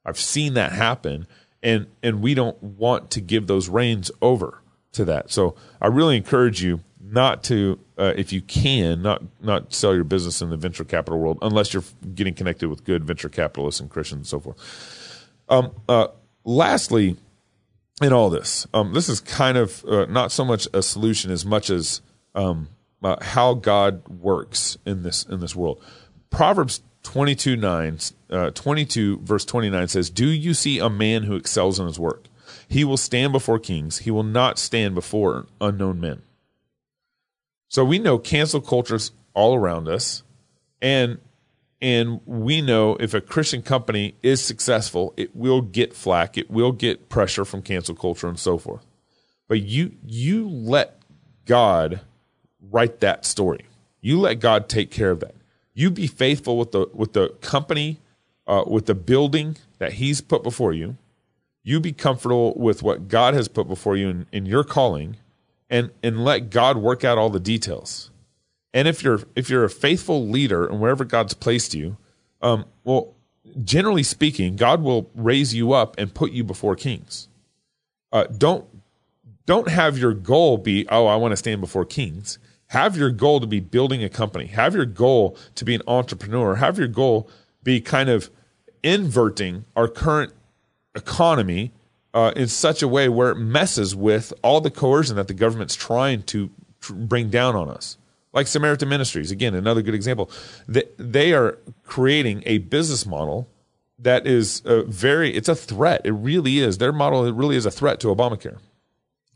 I've 0.05 0.19
seen 0.19 0.55
that 0.55 0.73
happen, 0.73 1.27
and 1.63 1.87
and 2.03 2.23
we 2.23 2.35
don't 2.35 2.61
want 2.63 3.11
to 3.13 3.21
give 3.21 3.47
those 3.47 3.69
reins 3.69 4.11
over 4.21 4.63
to 4.93 5.05
that. 5.07 5.31
So 5.31 5.55
I 5.81 5.87
really 5.87 6.17
encourage 6.17 6.63
you 6.63 6.81
not 7.01 7.43
to, 7.45 7.79
uh, 7.99 8.15
if 8.17 8.33
you 8.33 8.41
can, 8.41 9.03
not 9.03 9.23
not 9.41 9.73
sell 9.73 9.95
your 9.95 10.05
business 10.05 10.41
in 10.41 10.51
the 10.51 10.57
venture 10.57 10.85
capital 10.85 11.19
world 11.19 11.39
unless 11.43 11.75
you're 11.75 11.85
getting 12.15 12.35
connected 12.35 12.69
with 12.69 12.85
good 12.85 13.05
venture 13.05 13.29
capitalists 13.29 13.81
and 13.81 13.91
Christians 13.91 14.19
and 14.19 14.27
so 14.27 14.41
forth. 14.41 15.29
Um, 15.49 15.73
uh, 15.89 16.09
lastly, 16.45 17.17
in 18.01 18.13
all 18.13 18.31
this, 18.31 18.67
um, 18.73 18.95
this 18.95 19.09
is 19.09 19.21
kind 19.21 19.59
of 19.59 19.85
uh, 19.85 20.07
not 20.07 20.33
so 20.33 20.45
much 20.45 20.67
a 20.73 20.83
solution 20.83 21.31
as 21.31 21.45
much 21.45 21.69
as 21.69 22.01
um, 22.35 22.69
uh, 23.03 23.17
how 23.23 23.55
God 23.55 24.09
works 24.09 24.79
in 24.87 25.03
this 25.03 25.25
in 25.25 25.41
this 25.41 25.55
world. 25.55 25.83
Proverbs 26.31 26.83
22 27.03 27.57
9, 27.57 27.99
uh, 28.31 28.51
22 28.51 29.19
verse 29.19 29.45
29 29.45 29.89
says, 29.89 30.11
Do 30.11 30.27
you 30.27 30.55
see 30.55 30.79
a 30.79 30.89
man 30.89 31.25
who 31.25 31.37
excels 31.37 31.79
in 31.79 31.87
his 31.87 31.99
work? 31.99 32.27
He 32.69 32.85
will 32.85 32.97
stand 32.97 33.33
before 33.33 33.59
kings. 33.59 33.99
He 33.99 34.11
will 34.11 34.23
not 34.23 34.59
stand 34.59 34.95
before 34.95 35.47
unknown 35.61 36.01
men. 36.01 36.23
So 37.69 37.85
we 37.85 37.99
know 37.99 38.19
cancel 38.19 38.61
culture's 38.61 39.13
all 39.35 39.55
around 39.55 39.89
us, 39.89 40.23
and 40.81 41.19
and 41.81 42.21
we 42.27 42.61
know 42.61 42.97
if 43.01 43.13
a 43.13 43.21
Christian 43.21 43.63
company 43.63 44.15
is 44.23 44.41
successful, 44.41 45.13
it 45.17 45.35
will 45.35 45.61
get 45.61 45.95
flack, 45.95 46.39
it 46.39 46.51
will 46.51 46.73
get 46.73 47.09
pressure 47.09 47.45
from 47.45 47.61
cancel 47.61 47.95
culture 47.95 48.29
and 48.29 48.39
so 48.39 48.57
forth. 48.57 48.87
But 49.49 49.63
you 49.63 49.97
you 50.07 50.49
let 50.49 50.99
God 51.45 52.03
write 52.61 53.01
that 53.01 53.25
story. 53.25 53.67
You 54.01 54.21
let 54.21 54.41
God 54.41 54.69
take 54.69 54.91
care 54.91 55.11
of 55.11 55.21
that. 55.21 55.35
You 55.75 55.91
be 55.91 56.07
faithful 56.07 56.59
with 56.59 56.73
the 56.73 56.89
with 56.93 57.13
the 57.13 57.31
company, 57.41 58.01
uh, 58.47 58.65
with 58.67 58.87
the 58.87 58.95
building 58.95 59.57
that 59.79 59.95
He's 59.95 60.21
put 60.21 60.43
before 60.43 60.73
you. 60.73 60.97
You 61.65 61.81
be 61.81 61.93
comfortable 61.93 62.55
with 62.57 62.83
what 62.83 63.09
God 63.09 63.35
has 63.35 63.49
put 63.49 63.69
before 63.69 63.97
you 63.97 64.09
in, 64.09 64.27
in 64.33 64.47
your 64.47 64.65
calling, 64.65 65.17
and 65.71 65.91
and 66.03 66.25
let 66.25 66.51
God 66.51 66.77
work 66.77 67.05
out 67.05 67.19
all 67.19 67.31
the 67.31 67.41
details. 67.41 68.11
And 68.75 68.89
if 68.89 69.03
you're 69.03 69.21
if 69.37 69.49
you're 69.49 69.65
a 69.65 69.71
faithful 69.71 70.27
leader 70.27 70.67
and 70.67 70.81
wherever 70.81 71.05
God's 71.05 71.35
placed 71.35 71.75
you, 71.75 71.97
um, 72.41 72.65
well, 72.85 73.15
generally 73.65 74.03
speaking, 74.03 74.57
God 74.57 74.83
will 74.83 75.11
raise 75.15 75.55
you 75.55 75.73
up 75.73 75.95
and 75.99 76.13
put 76.13 76.33
you 76.33 76.45
before 76.45 76.75
kings. 76.75 77.29
Uh, 78.13 78.25
don't 78.25 78.67
don't 79.47 79.69
have 79.69 79.99
your 79.99 80.13
goal 80.15 80.59
be 80.59 80.87
oh 80.91 81.07
I 81.07 81.17
want 81.17 81.33
to 81.33 81.37
stand 81.37 81.61
before 81.61 81.85
kings. 81.85 82.39
Have 82.73 82.97
your 82.97 83.11
goal 83.11 83.39
to 83.39 83.47
be 83.47 83.61
building 83.61 84.03
a 84.03 84.09
company. 84.09 84.47
Have 84.47 84.75
your 84.75 84.87
goal 84.87 85.37
to 85.57 85.65
be 85.67 85.75
an 85.75 85.83
entrepreneur. 85.87 86.55
Have 86.55 86.79
your 86.79 86.89
goal 86.89 87.29
be 87.63 87.83
kind 87.83 88.09
of 88.09 88.31
inverting 88.83 89.67
our 89.77 89.89
current 89.89 90.33
economy 90.95 91.71
uh, 92.15 92.33
in 92.35 92.49
such 92.49 92.81
a 92.81 92.89
way 92.89 93.11
where 93.11 93.31
it 93.31 93.35
messes 93.35 93.95
with 93.95 94.33
all 94.41 94.63
the 94.63 94.71
coercion 94.71 95.17
that 95.17 95.29
the 95.29 95.35
government's 95.35 95.77
trying 95.77 96.23
to 96.23 96.49
tr- 96.81 96.95
bring 96.95 97.29
down 97.29 97.55
on 97.55 97.69
us. 97.69 97.99
Like 98.33 98.47
Samaritan 98.47 98.89
Ministries, 98.89 99.31
again, 99.31 99.55
another 99.55 99.83
good 99.83 99.95
example. 99.95 100.31
They, 100.67 100.85
they 100.97 101.35
are 101.35 101.59
creating 101.85 102.43
a 102.47 102.57
business 102.57 103.05
model 103.05 103.51
that 103.99 104.27
is 104.27 104.63
a 104.65 104.83
very, 104.85 105.37
it's 105.37 105.51
a 105.51 105.55
threat. 105.55 106.01
It 106.07 106.13
really 106.13 106.61
is. 106.61 106.79
Their 106.79 106.93
model 106.93 107.31
really 107.35 107.57
is 107.57 107.67
a 107.67 107.71
threat 107.71 108.01
to 108.01 108.07
Obamacare, 108.07 108.57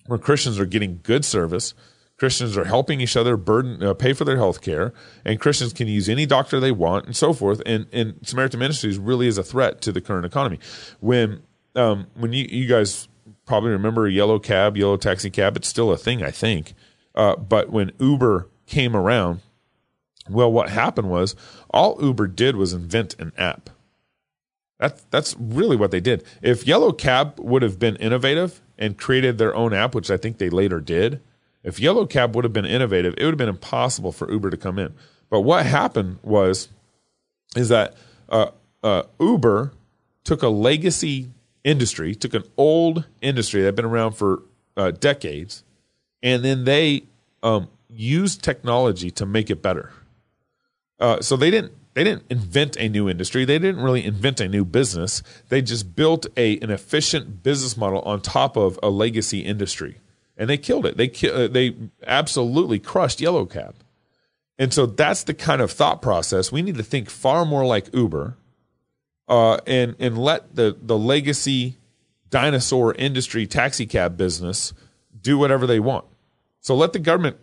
where 0.06 0.18
Christians 0.18 0.58
are 0.58 0.64
getting 0.64 1.00
good 1.02 1.22
service. 1.22 1.74
Christians 2.18 2.56
are 2.56 2.64
helping 2.64 3.00
each 3.00 3.16
other 3.16 3.36
burden 3.36 3.82
uh, 3.82 3.92
pay 3.92 4.12
for 4.14 4.24
their 4.24 4.36
health 4.36 4.62
care, 4.62 4.94
and 5.24 5.38
Christians 5.38 5.72
can 5.72 5.86
use 5.86 6.08
any 6.08 6.24
doctor 6.24 6.58
they 6.58 6.72
want, 6.72 7.04
and 7.04 7.14
so 7.14 7.32
forth. 7.32 7.60
And, 7.66 7.86
and 7.92 8.18
Samaritan 8.22 8.60
Ministries 8.60 8.98
really 8.98 9.26
is 9.26 9.36
a 9.36 9.42
threat 9.42 9.80
to 9.82 9.92
the 9.92 10.00
current 10.00 10.24
economy. 10.24 10.58
When 11.00 11.42
um, 11.74 12.06
when 12.14 12.32
you, 12.32 12.46
you 12.48 12.66
guys 12.66 13.06
probably 13.44 13.70
remember 13.70 14.06
a 14.06 14.10
yellow 14.10 14.38
cab, 14.38 14.76
yellow 14.76 14.96
taxi 14.96 15.28
cab, 15.30 15.56
it's 15.56 15.68
still 15.68 15.92
a 15.92 15.98
thing, 15.98 16.22
I 16.22 16.30
think. 16.30 16.72
Uh, 17.14 17.36
but 17.36 17.70
when 17.70 17.92
Uber 17.98 18.48
came 18.66 18.96
around, 18.96 19.40
well, 20.28 20.50
what 20.50 20.70
happened 20.70 21.10
was 21.10 21.36
all 21.70 21.98
Uber 22.02 22.28
did 22.28 22.56
was 22.56 22.72
invent 22.72 23.14
an 23.18 23.32
app. 23.36 23.70
That's 24.78 25.04
that's 25.10 25.36
really 25.38 25.76
what 25.76 25.90
they 25.90 26.00
did. 26.00 26.24
If 26.42 26.66
Yellow 26.66 26.92
Cab 26.92 27.38
would 27.38 27.62
have 27.62 27.78
been 27.78 27.96
innovative 27.96 28.60
and 28.78 28.98
created 28.98 29.38
their 29.38 29.54
own 29.54 29.72
app, 29.72 29.94
which 29.94 30.10
I 30.10 30.16
think 30.16 30.38
they 30.38 30.50
later 30.50 30.80
did, 30.80 31.20
if 31.66 31.80
Yellow 31.80 32.06
Cab 32.06 32.36
would 32.36 32.44
have 32.44 32.52
been 32.52 32.64
innovative, 32.64 33.14
it 33.18 33.24
would 33.24 33.32
have 33.32 33.38
been 33.38 33.48
impossible 33.48 34.12
for 34.12 34.30
Uber 34.30 34.50
to 34.50 34.56
come 34.56 34.78
in. 34.78 34.94
But 35.28 35.40
what 35.40 35.66
happened 35.66 36.20
was, 36.22 36.68
is 37.56 37.70
that 37.70 37.94
uh, 38.28 38.50
uh, 38.84 39.02
Uber 39.18 39.72
took 40.22 40.42
a 40.42 40.48
legacy 40.48 41.28
industry, 41.64 42.14
took 42.14 42.34
an 42.34 42.44
old 42.56 43.04
industry 43.20 43.62
that 43.62 43.66
had 43.66 43.74
been 43.74 43.84
around 43.84 44.12
for 44.12 44.44
uh, 44.76 44.92
decades, 44.92 45.64
and 46.22 46.44
then 46.44 46.64
they 46.64 47.02
um, 47.42 47.68
used 47.90 48.44
technology 48.44 49.10
to 49.10 49.26
make 49.26 49.50
it 49.50 49.60
better. 49.60 49.92
Uh, 51.00 51.20
so 51.20 51.36
they 51.36 51.50
didn't 51.50 51.72
they 51.94 52.04
didn't 52.04 52.24
invent 52.30 52.76
a 52.76 52.88
new 52.88 53.08
industry. 53.08 53.44
They 53.44 53.58
didn't 53.58 53.82
really 53.82 54.04
invent 54.04 54.40
a 54.40 54.48
new 54.48 54.64
business. 54.64 55.22
They 55.48 55.62
just 55.62 55.96
built 55.96 56.26
a 56.36 56.58
an 56.60 56.70
efficient 56.70 57.42
business 57.42 57.76
model 57.76 58.02
on 58.02 58.20
top 58.20 58.56
of 58.56 58.78
a 58.84 58.88
legacy 58.90 59.40
industry, 59.40 59.96
and 60.36 60.50
they 60.50 60.58
killed 60.58 60.86
it. 60.86 60.96
They 60.96 61.10
uh, 61.28 61.48
they 61.48 61.74
absolutely 62.06 62.78
crushed 62.78 63.20
Yellow 63.20 63.46
Cab. 63.46 63.74
And 64.58 64.72
so 64.72 64.86
that's 64.86 65.24
the 65.24 65.34
kind 65.34 65.60
of 65.60 65.70
thought 65.70 66.00
process 66.00 66.50
we 66.50 66.62
need 66.62 66.76
to 66.76 66.82
think 66.82 67.10
far 67.10 67.44
more 67.44 67.64
like 67.64 67.94
Uber 67.94 68.36
uh, 69.28 69.58
and 69.66 69.96
and 69.98 70.18
let 70.18 70.54
the 70.54 70.76
the 70.80 70.98
legacy 70.98 71.76
dinosaur 72.30 72.94
industry 72.94 73.46
taxi 73.46 73.86
cab 73.86 74.16
business 74.16 74.72
do 75.20 75.38
whatever 75.38 75.66
they 75.66 75.80
want. 75.80 76.04
So 76.60 76.74
let 76.74 76.92
the 76.92 76.98
government, 76.98 77.36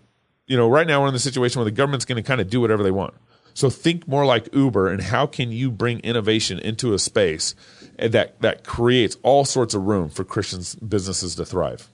you 0.47 0.57
know, 0.57 0.67
right 0.67 0.85
now 0.85 1.01
we're 1.01 1.07
in 1.07 1.13
the 1.13 1.19
situation 1.19 1.59
where 1.59 1.65
the 1.65 1.71
government's 1.71 2.05
going 2.05 2.21
to 2.21 2.27
kind 2.27 2.41
of 2.41 2.49
do 2.49 2.59
whatever 2.59 2.83
they 2.83 2.91
want. 2.91 3.13
So 3.53 3.69
think 3.69 4.07
more 4.07 4.25
like 4.25 4.53
Uber 4.53 4.89
and 4.89 5.01
how 5.01 5.27
can 5.27 5.51
you 5.51 5.69
bring 5.69 5.99
innovation 5.99 6.59
into 6.59 6.93
a 6.93 6.99
space 6.99 7.55
that 7.97 8.41
that 8.41 8.63
creates 8.63 9.17
all 9.21 9.45
sorts 9.45 9.73
of 9.73 9.83
room 9.83 10.09
for 10.09 10.23
Christian 10.23 10.61
businesses 10.87 11.35
to 11.35 11.45
thrive. 11.45 11.89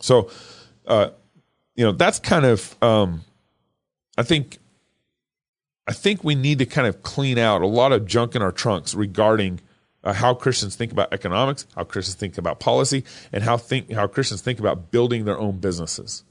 So, 0.00 0.30
uh, 0.86 1.10
you 1.76 1.84
know, 1.84 1.92
that's 1.92 2.18
kind 2.18 2.44
of 2.44 2.76
um, 2.82 3.22
I 4.18 4.22
think 4.22 4.58
I 5.86 5.92
think 5.92 6.22
we 6.22 6.34
need 6.34 6.58
to 6.58 6.66
kind 6.66 6.86
of 6.86 7.02
clean 7.02 7.38
out 7.38 7.62
a 7.62 7.66
lot 7.66 7.92
of 7.92 8.06
junk 8.06 8.34
in 8.34 8.42
our 8.42 8.52
trunks 8.52 8.94
regarding 8.94 9.60
uh, 10.04 10.12
how 10.12 10.34
Christians 10.34 10.76
think 10.76 10.92
about 10.92 11.12
economics, 11.12 11.66
how 11.76 11.84
Christians 11.84 12.14
think 12.14 12.38
about 12.38 12.60
policy, 12.60 13.04
and 13.32 13.42
how 13.42 13.56
think 13.56 13.90
how 13.92 14.06
Christians 14.06 14.40
think 14.40 14.58
about 14.58 14.90
building 14.90 15.24
their 15.24 15.38
own 15.38 15.58
businesses. 15.58 16.24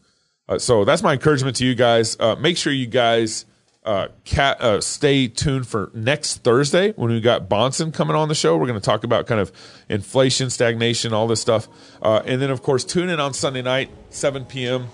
Uh, 0.48 0.58
so 0.58 0.84
that's 0.86 1.04
my 1.04 1.14
encouragement 1.14 1.56
to 1.58 1.66
you 1.66 1.76
guys. 1.76 2.18
Uh, 2.20 2.36
make 2.36 2.58
sure 2.58 2.74
you 2.74 2.88
guys 2.88 3.46
uh, 3.90 4.08
cat, 4.24 4.62
uh, 4.62 4.82
stay 4.82 5.28
tuned 5.28 5.68
for 5.68 5.90
next 5.94 6.44
Thursday 6.44 6.92
when 6.92 7.12
we 7.12 7.22
got 7.22 7.50
Bahnsen 7.50 7.94
coming 7.94 8.16
on 8.16 8.28
the 8.28 8.36
show. 8.36 8.56
We're 8.58 8.68
going 8.68 8.80
to 8.80 8.86
talk 8.86 9.04
about 9.04 9.28
kind 9.28 9.42
of 9.42 9.52
inflation, 9.90 10.50
stagnation, 10.50 11.14
all 11.14 11.28
this 11.28 11.42
stuff, 11.42 11.68
uh, 12.02 12.22
and 12.26 12.42
then 12.42 12.52
of 12.52 12.62
course 12.62 12.86
tune 12.86 13.10
in 13.10 13.20
on 13.20 13.34
Sunday 13.34 13.62
night, 13.62 13.90
7 14.10 14.46
p.m 14.46 14.88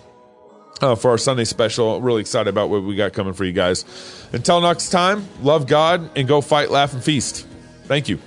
uh, 0.82 0.96
for 0.96 1.12
our 1.12 1.18
Sunday 1.18 1.46
special. 1.46 2.02
Really 2.02 2.22
excited 2.22 2.50
about 2.50 2.70
what 2.70 2.84
we 2.84 2.96
got 2.96 3.14
coming 3.14 3.34
for 3.34 3.46
you 3.46 3.54
guys. 3.54 3.86
Until 4.34 4.62
next 4.62 4.90
time, 4.90 5.28
love 5.42 5.68
God 5.68 6.18
and 6.18 6.28
go 6.28 6.42
fight, 6.42 6.72
laugh, 6.72 6.94
and 6.94 7.04
feast. 7.04 7.48
Thank 7.86 8.10
you. 8.10 8.20